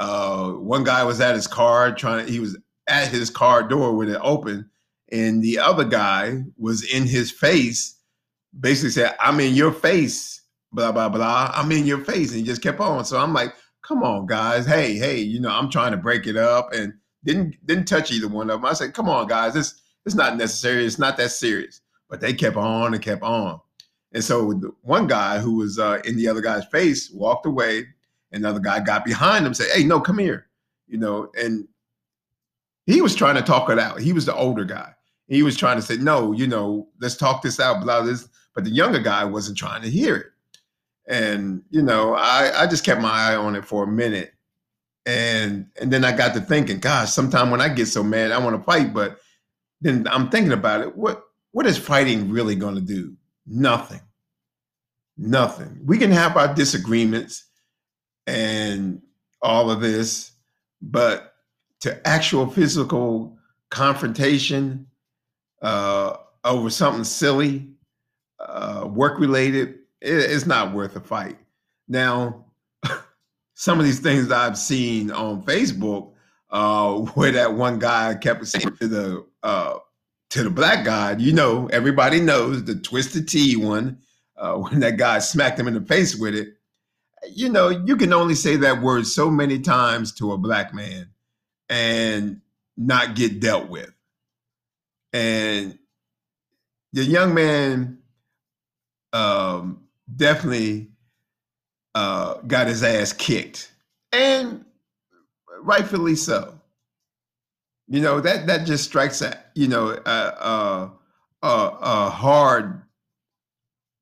Uh, 0.00 0.52
one 0.52 0.82
guy 0.82 1.04
was 1.04 1.20
at 1.20 1.36
his 1.36 1.46
car 1.46 1.94
trying. 1.94 2.26
to, 2.26 2.32
He 2.32 2.40
was 2.40 2.58
at 2.88 3.08
his 3.08 3.30
car 3.30 3.62
door 3.62 3.94
with 3.94 4.08
it 4.08 4.18
open, 4.22 4.68
and 5.12 5.42
the 5.42 5.58
other 5.58 5.84
guy 5.84 6.42
was 6.58 6.82
in 6.82 7.06
his 7.06 7.30
face 7.30 8.00
basically 8.58 8.90
said, 8.90 9.14
I'm 9.20 9.38
in 9.40 9.54
your 9.54 9.72
face, 9.72 10.42
blah, 10.72 10.92
blah, 10.92 11.08
blah. 11.08 11.52
I'm 11.54 11.70
in 11.72 11.86
your 11.86 12.04
face. 12.04 12.30
And 12.30 12.40
he 12.40 12.44
just 12.44 12.62
kept 12.62 12.80
on. 12.80 13.04
So 13.04 13.18
I'm 13.18 13.32
like, 13.32 13.54
come 13.82 14.02
on, 14.02 14.26
guys. 14.26 14.66
Hey, 14.66 14.96
hey, 14.96 15.18
you 15.18 15.40
know, 15.40 15.50
I'm 15.50 15.70
trying 15.70 15.92
to 15.92 15.96
break 15.96 16.26
it 16.26 16.36
up 16.36 16.72
and 16.72 16.94
didn't 17.24 17.54
didn't 17.66 17.86
touch 17.86 18.10
either 18.10 18.28
one 18.28 18.50
of 18.50 18.60
them. 18.60 18.70
I 18.70 18.72
said, 18.72 18.94
come 18.94 19.08
on, 19.08 19.26
guys, 19.28 19.54
this 19.54 19.80
it's 20.06 20.14
not 20.14 20.36
necessary. 20.36 20.84
It's 20.84 20.98
not 20.98 21.16
that 21.18 21.30
serious. 21.30 21.82
But 22.08 22.20
they 22.20 22.32
kept 22.32 22.56
on 22.56 22.94
and 22.94 23.02
kept 23.02 23.22
on. 23.22 23.60
And 24.12 24.24
so 24.24 24.52
one 24.82 25.06
guy 25.06 25.38
who 25.38 25.56
was 25.56 25.78
uh, 25.78 26.00
in 26.04 26.16
the 26.16 26.26
other 26.26 26.40
guy's 26.40 26.64
face 26.66 27.10
walked 27.10 27.46
away. 27.46 27.86
Another 28.32 28.60
guy 28.60 28.80
got 28.80 29.04
behind 29.04 29.46
him, 29.46 29.54
said, 29.54 29.70
"Hey, 29.74 29.84
no, 29.84 30.00
come 30.00 30.18
here," 30.18 30.46
you 30.86 30.98
know. 30.98 31.30
And 31.38 31.66
he 32.86 33.02
was 33.02 33.14
trying 33.14 33.36
to 33.36 33.42
talk 33.42 33.70
it 33.70 33.78
out. 33.78 34.00
He 34.00 34.12
was 34.12 34.26
the 34.26 34.34
older 34.34 34.64
guy. 34.64 34.94
He 35.28 35.42
was 35.42 35.56
trying 35.56 35.76
to 35.76 35.82
say, 35.82 35.96
"No, 35.96 36.32
you 36.32 36.46
know, 36.46 36.88
let's 37.00 37.16
talk 37.16 37.42
this 37.42 37.60
out." 37.60 37.82
Blah. 37.82 38.02
This 38.02 38.28
but 38.54 38.64
the 38.64 38.70
younger 38.70 38.98
guy 38.98 39.24
wasn't 39.24 39.58
trying 39.58 39.82
to 39.82 39.90
hear 39.90 40.16
it. 40.16 40.26
And, 41.08 41.62
you 41.70 41.82
know, 41.82 42.14
I, 42.14 42.62
I 42.62 42.66
just 42.66 42.84
kept 42.84 43.00
my 43.00 43.10
eye 43.10 43.36
on 43.36 43.56
it 43.56 43.64
for 43.64 43.84
a 43.84 43.88
minute. 43.88 44.32
And 45.06 45.66
and 45.80 45.90
then 45.90 46.04
I 46.04 46.14
got 46.14 46.34
to 46.34 46.40
thinking, 46.40 46.78
gosh, 46.78 47.10
sometimes 47.10 47.50
when 47.50 47.60
I 47.60 47.68
get 47.68 47.86
so 47.86 48.02
mad, 48.02 48.32
I 48.32 48.38
want 48.38 48.56
to 48.56 48.62
fight, 48.62 48.92
but 48.92 49.18
then 49.80 50.06
I'm 50.10 50.28
thinking 50.28 50.52
about 50.52 50.82
it. 50.82 50.94
What 50.94 51.24
what 51.52 51.66
is 51.66 51.78
fighting 51.78 52.30
really 52.30 52.54
going 52.54 52.74
to 52.74 52.82
do? 52.82 53.16
Nothing. 53.46 54.02
Nothing. 55.16 55.80
We 55.84 55.96
can 55.96 56.10
have 56.10 56.36
our 56.36 56.54
disagreements 56.54 57.46
and 58.30 59.02
all 59.42 59.70
of 59.70 59.80
this, 59.80 60.32
but 60.80 61.34
to 61.80 62.06
actual 62.06 62.46
physical 62.46 63.36
confrontation 63.70 64.86
uh, 65.62 66.16
over 66.44 66.70
something 66.70 67.04
silly, 67.04 67.68
uh, 68.38 68.86
work 68.88 69.18
related, 69.18 69.80
it, 70.00 70.14
it's 70.30 70.46
not 70.46 70.72
worth 70.72 70.94
a 70.94 71.00
fight. 71.00 71.38
Now, 71.88 72.44
some 73.54 73.80
of 73.80 73.84
these 73.84 74.00
things 74.00 74.30
I've 74.30 74.56
seen 74.56 75.10
on 75.10 75.42
Facebook, 75.42 76.12
uh, 76.50 76.92
where 77.14 77.32
that 77.32 77.54
one 77.54 77.78
guy 77.80 78.14
kept 78.14 78.46
saying 78.46 78.76
to 78.76 78.86
the 78.88 79.26
uh, 79.42 79.78
to 80.30 80.44
the 80.44 80.50
black 80.50 80.84
guy, 80.84 81.16
you 81.16 81.32
know, 81.32 81.66
everybody 81.72 82.20
knows 82.20 82.62
the 82.62 82.76
Twisted 82.76 83.26
Tea 83.26 83.56
one, 83.56 83.98
uh, 84.36 84.54
when 84.56 84.78
that 84.80 84.98
guy 84.98 85.18
smacked 85.18 85.58
him 85.58 85.66
in 85.66 85.74
the 85.74 85.80
face 85.80 86.14
with 86.14 86.36
it. 86.36 86.54
You 87.34 87.48
know, 87.48 87.68
you 87.68 87.96
can 87.96 88.12
only 88.12 88.34
say 88.34 88.56
that 88.56 88.82
word 88.82 89.06
so 89.06 89.30
many 89.30 89.58
times 89.58 90.12
to 90.14 90.32
a 90.32 90.38
black 90.38 90.74
man 90.74 91.10
and 91.68 92.40
not 92.76 93.14
get 93.14 93.40
dealt 93.40 93.68
with. 93.68 93.90
And 95.12 95.78
the 96.92 97.04
young 97.04 97.34
man 97.34 97.98
um, 99.12 99.84
definitely 100.14 100.90
uh, 101.94 102.34
got 102.46 102.66
his 102.66 102.82
ass 102.82 103.12
kicked, 103.12 103.72
and 104.12 104.64
rightfully 105.62 106.16
so. 106.16 106.54
You 107.88 108.00
know 108.00 108.20
that 108.20 108.46
that 108.46 108.66
just 108.66 108.84
strikes 108.84 109.20
a 109.20 109.36
you 109.54 109.66
know 109.66 109.90
a, 109.90 110.10
a, 110.10 110.92
a, 111.42 111.48
a 111.80 112.10
hard. 112.10 112.82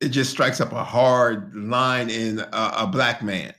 It 0.01 0.09
just 0.09 0.31
strikes 0.31 0.61
up 0.61 0.71
a 0.71 0.83
hard 0.83 1.55
line 1.55 2.09
in 2.09 2.39
a, 2.39 2.73
a 2.77 2.87
black 2.87 3.21
man, 3.21 3.53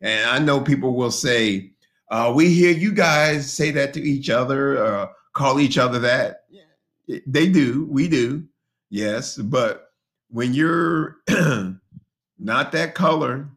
and 0.00 0.28
I 0.28 0.38
know 0.38 0.60
people 0.60 0.94
will 0.94 1.10
say, 1.10 1.72
uh, 2.10 2.32
"We 2.34 2.52
hear 2.52 2.72
you 2.72 2.92
guys 2.92 3.52
say 3.52 3.70
that 3.72 3.94
to 3.94 4.02
each 4.02 4.28
other, 4.28 4.78
or 4.84 5.10
call 5.32 5.60
each 5.60 5.78
other 5.78 5.98
that." 6.00 6.42
They 7.26 7.48
do, 7.48 7.86
we 7.88 8.08
do, 8.08 8.44
yes, 8.90 9.36
but 9.36 9.90
when 10.28 10.52
you're 10.52 11.18
not 12.38 12.72
that 12.72 12.94
color 12.94 13.48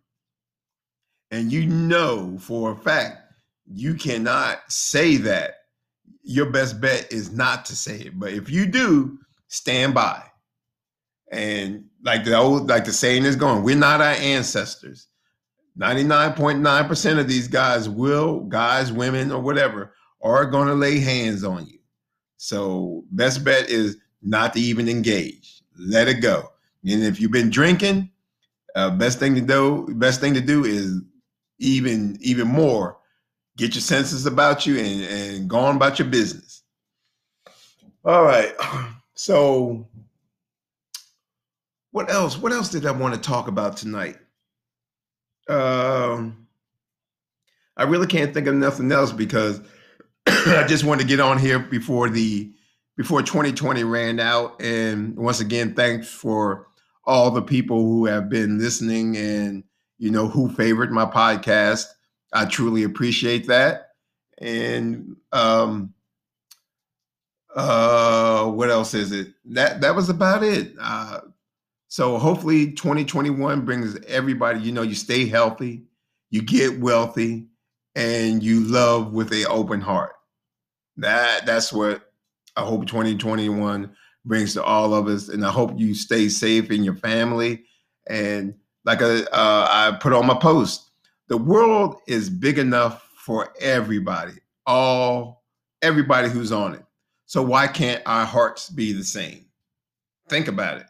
and 1.32 1.52
you 1.52 1.65
know 1.65 2.38
for 2.39 2.71
a 2.71 2.75
fact 2.75 3.30
you 3.71 3.93
cannot 3.93 4.60
say 4.67 5.17
that, 5.17 5.56
your 6.23 6.47
best 6.47 6.82
bet 6.82 7.12
is 7.12 7.32
not 7.32 7.65
to 7.65 7.75
say 7.75 7.99
it. 8.02 8.19
But 8.19 8.34
if 8.34 8.49
you 8.49 8.65
do, 8.65 9.17
stand 9.47 9.93
by. 9.93 10.23
And 11.32 11.86
like 12.03 12.23
the 12.23 12.35
old, 12.35 12.69
like 12.69 12.85
the 12.85 12.93
saying 12.93 13.25
is 13.25 13.35
going, 13.35 13.63
we're 13.63 13.75
not 13.75 14.01
our 14.01 14.13
ancestors. 14.13 15.07
99.9% 15.79 17.19
of 17.19 17.27
these 17.27 17.47
guys 17.47 17.88
will, 17.88 18.41
guys, 18.41 18.91
women, 18.91 19.31
or 19.31 19.39
whatever, 19.41 19.93
are 20.21 20.45
going 20.45 20.67
to 20.67 20.73
lay 20.73 20.99
hands 20.99 21.43
on 21.43 21.65
you. 21.65 21.79
So 22.38 23.03
best 23.12 23.43
bet 23.43 23.69
is 23.69 23.97
not 24.21 24.53
to 24.53 24.59
even 24.59 24.89
engage. 24.89 25.62
Let 25.77 26.07
it 26.07 26.21
go. 26.21 26.51
And 26.83 27.03
if 27.03 27.19
you've 27.19 27.31
been 27.31 27.49
drinking, 27.49 28.09
uh, 28.75 28.91
best 28.91 29.19
thing 29.19 29.35
to 29.35 29.41
do, 29.41 29.88
best 29.95 30.19
thing 30.21 30.33
to 30.33 30.41
do 30.41 30.65
is 30.65 31.01
even 31.59 32.17
even 32.21 32.47
more 32.47 32.97
get 33.57 33.75
your 33.75 33.81
senses 33.81 34.25
about 34.25 34.65
you 34.65 34.77
and, 34.77 35.01
and 35.01 35.49
go 35.49 35.59
on 35.59 35.75
about 35.75 35.99
your 35.99 36.07
business. 36.07 36.63
All 38.03 38.23
right. 38.23 38.53
So 39.15 39.85
what 41.91 42.12
else? 42.12 42.38
What 42.38 42.52
else 42.52 42.69
did 42.69 42.86
I 42.86 42.91
want 42.91 43.15
to 43.15 43.19
talk 43.19 43.47
about 43.47 43.78
tonight? 43.78 44.17
Um, 45.47 46.47
I 47.75 47.84
really 47.84 48.08
can't 48.08 48.34
think 48.34 48.47
of 48.47 48.56
nothing 48.56 48.91
else 48.91 49.12
because 49.12 49.62
I 50.28 50.65
just 50.67 50.84
wanted 50.84 51.04
to 51.04 51.08
get 51.08 51.19
on 51.19 51.39
here 51.39 51.60
before 51.60 52.10
the 52.10 52.52
before 52.97 53.21
2020 53.23 53.84
ran 53.86 54.19
out. 54.19 54.62
And 54.62 55.15
once 55.17 55.39
again, 55.39 55.73
thanks 55.73 56.10
for 56.10 56.67
all 57.06 57.32
the 57.32 57.41
people 57.41 57.80
who 57.80 58.06
have 58.06 58.30
been 58.30 58.60
listening 58.60 59.15
and 59.17 59.63
you 59.97 60.12
know 60.12 60.28
who 60.28 60.54
favored 60.54 60.91
my 60.91 61.06
podcast. 61.06 61.86
I 62.34 62.45
truly 62.45 62.84
appreciate 62.84 63.47
that. 63.47 63.91
And 64.38 65.15
um 65.32 65.93
uh 67.56 68.45
what 68.45 68.69
else 68.69 68.93
is 68.93 69.12
it? 69.12 69.30
That 69.45 69.82
that 69.82 69.95
was 69.95 70.10
about 70.10 70.43
it. 70.43 70.73
Uh 70.80 71.21
so 71.89 72.19
hopefully 72.19 72.71
2021 72.71 73.65
brings 73.65 73.97
everybody, 74.06 74.60
you 74.60 74.71
know, 74.71 74.84
you 74.84 74.93
stay 74.93 75.25
healthy, 75.25 75.84
you 76.30 76.43
get 76.43 76.80
wealthy, 76.80 77.47
and 77.95 78.43
you 78.43 78.62
love 78.62 79.12
with 79.12 79.32
an 79.32 79.45
open 79.49 79.82
heart. 79.82 80.13
That 80.97 81.47
that's 81.47 81.73
what 81.73 82.12
I 82.56 82.62
hope 82.62 82.86
2021 82.86 83.91
brings 84.23 84.54
to 84.54 84.63
all 84.63 84.93
of 84.93 85.08
us, 85.08 85.30
and 85.30 85.43
I 85.43 85.49
hope 85.49 85.80
you 85.80 85.95
stay 85.95 86.30
safe 86.30 86.69
in 86.69 86.84
your 86.84 86.95
family. 86.95 87.63
And 88.08 88.54
like 88.86 89.02
I, 89.02 89.21
uh, 89.21 89.67
I 89.69 89.97
put 89.99 90.13
on 90.13 90.28
my 90.28 90.38
post, 90.38 90.91
the 91.28 91.38
world 91.38 92.02
is 92.08 92.30
big 92.30 92.60
enough 92.60 93.04
for 93.15 93.52
everybody, 93.60 94.34
all 94.67 95.43
everybody 95.82 96.30
who's 96.30 96.52
on 96.52 96.75
it. 96.75 96.86
So 97.25 97.41
why 97.41 97.67
can't 97.67 98.04
our 98.06 98.25
hearts 98.25 98.69
be 98.69 98.93
the 98.93 99.04
same? 99.04 99.45
Think 100.28 100.47
about 100.47 100.78
it. 100.78 100.86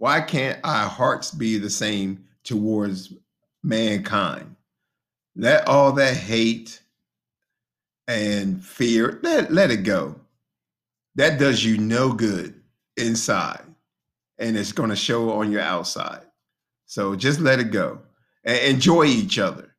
Why 0.00 0.22
can't 0.22 0.58
our 0.64 0.88
hearts 0.88 1.30
be 1.30 1.58
the 1.58 1.68
same 1.68 2.24
towards 2.42 3.12
mankind? 3.62 4.56
Let 5.36 5.68
all 5.68 5.92
that 5.92 6.16
hate 6.16 6.80
and 8.08 8.64
fear, 8.64 9.20
let, 9.22 9.52
let 9.52 9.70
it 9.70 9.82
go. 9.82 10.18
That 11.16 11.38
does 11.38 11.62
you 11.62 11.76
no 11.76 12.14
good 12.14 12.62
inside. 12.96 13.60
And 14.38 14.56
it's 14.56 14.72
going 14.72 14.88
to 14.88 14.96
show 14.96 15.32
on 15.32 15.52
your 15.52 15.60
outside. 15.60 16.22
So 16.86 17.14
just 17.14 17.38
let 17.38 17.60
it 17.60 17.70
go 17.70 18.00
and 18.42 18.58
enjoy 18.58 19.04
each 19.04 19.38
other. 19.38 19.76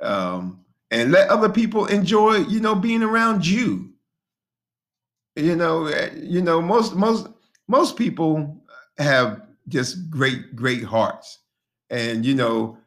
Um, 0.00 0.64
and 0.90 1.12
let 1.12 1.28
other 1.28 1.50
people 1.50 1.84
enjoy, 1.84 2.36
you 2.36 2.60
know, 2.60 2.74
being 2.74 3.02
around 3.02 3.46
you. 3.46 3.92
You 5.36 5.56
know, 5.56 5.88
eh, 5.88 6.08
you 6.22 6.40
know, 6.40 6.62
most 6.62 6.94
most 6.94 7.26
most 7.68 7.96
people 7.96 8.61
have 9.02 9.42
just 9.68 10.10
great, 10.10 10.56
great 10.56 10.84
hearts. 10.84 11.38
And 11.90 12.24
you 12.24 12.34
know, 12.34 12.78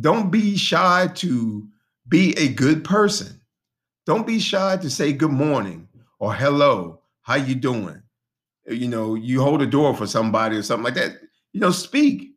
don't 0.00 0.30
be 0.30 0.56
shy 0.56 1.08
to 1.16 1.68
be 2.08 2.36
a 2.38 2.48
good 2.48 2.84
person 2.84 3.38
don't 4.08 4.26
be 4.26 4.38
shy 4.38 4.74
to 4.78 4.88
say 4.88 5.12
good 5.12 5.32
morning 5.32 5.86
or 6.18 6.32
hello, 6.32 7.02
how 7.20 7.34
you 7.34 7.54
doing? 7.54 8.00
You 8.66 8.88
know, 8.88 9.14
you 9.14 9.42
hold 9.42 9.60
a 9.60 9.66
door 9.66 9.94
for 9.94 10.06
somebody 10.06 10.56
or 10.56 10.62
something 10.62 10.84
like 10.84 10.94
that. 10.94 11.16
You 11.52 11.60
know, 11.60 11.70
speak. 11.70 12.30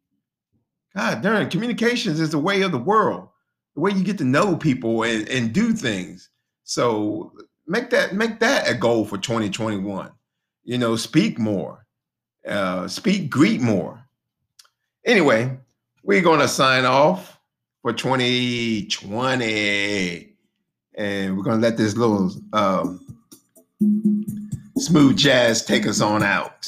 God 0.94 1.22
darn, 1.22 1.50
communications 1.50 2.20
is 2.20 2.32
the 2.32 2.40
way 2.40 2.64
of 2.64 2.74
the 2.74 2.78
world, 2.78 3.30
the 3.76 3.80
way 3.80 3.92
you 3.92 4.04
get 4.04 4.18
to 4.18 4.26
know 4.26 4.58
people 4.58 5.04
and, 5.04 5.26
and 5.30 5.54
do 5.54 5.72
things. 5.72 6.30
So 6.66 7.32
make 7.68 7.90
that 7.92 8.16
make 8.16 8.42
that 8.42 8.70
a 8.70 8.74
goal 8.74 9.06
for 9.06 9.18
2021. 9.18 10.12
You 10.66 10.78
know, 10.78 10.98
speak 10.98 11.40
more, 11.40 11.81
uh, 12.48 12.88
speak, 12.88 13.30
greet 13.30 13.62
more. 13.62 14.04
Anyway, 15.06 15.58
we're 16.04 16.22
gonna 16.22 16.48
sign 16.48 16.86
off 16.86 17.40
for 17.82 17.92
2020 17.94 20.36
and 20.96 21.38
we're 21.38 21.44
gonna 21.44 21.62
let 21.62 21.78
this 21.78 21.96
little 21.96 22.32
um, 22.54 23.00
smooth 24.78 25.18
jazz 25.18 25.64
take 25.66 25.88
us 25.88 26.02
on 26.02 26.24
out. 26.24 26.68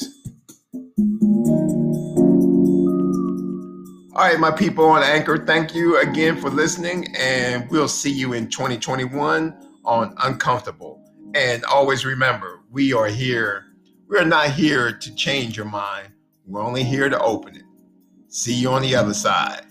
All 4.16 4.22
right, 4.22 4.38
my 4.38 4.52
people 4.52 4.84
on 4.84 5.02
Anchor, 5.02 5.44
thank 5.44 5.74
you 5.74 6.00
again 6.00 6.40
for 6.40 6.48
listening, 6.48 7.04
and 7.18 7.68
we'll 7.68 7.88
see 7.88 8.12
you 8.12 8.34
in 8.34 8.48
2021 8.48 9.52
on 9.84 10.14
Uncomfortable. 10.22 11.02
And 11.34 11.64
always 11.64 12.04
remember, 12.04 12.60
we 12.70 12.92
are 12.92 13.08
here. 13.08 13.64
We're 14.14 14.24
not 14.24 14.50
here 14.50 14.92
to 14.92 15.14
change 15.16 15.56
your 15.56 15.66
mind. 15.66 16.12
We're 16.46 16.62
only 16.62 16.84
here 16.84 17.08
to 17.08 17.20
open 17.20 17.56
it. 17.56 17.64
See 18.28 18.54
you 18.54 18.70
on 18.70 18.82
the 18.82 18.94
other 18.94 19.12
side. 19.12 19.66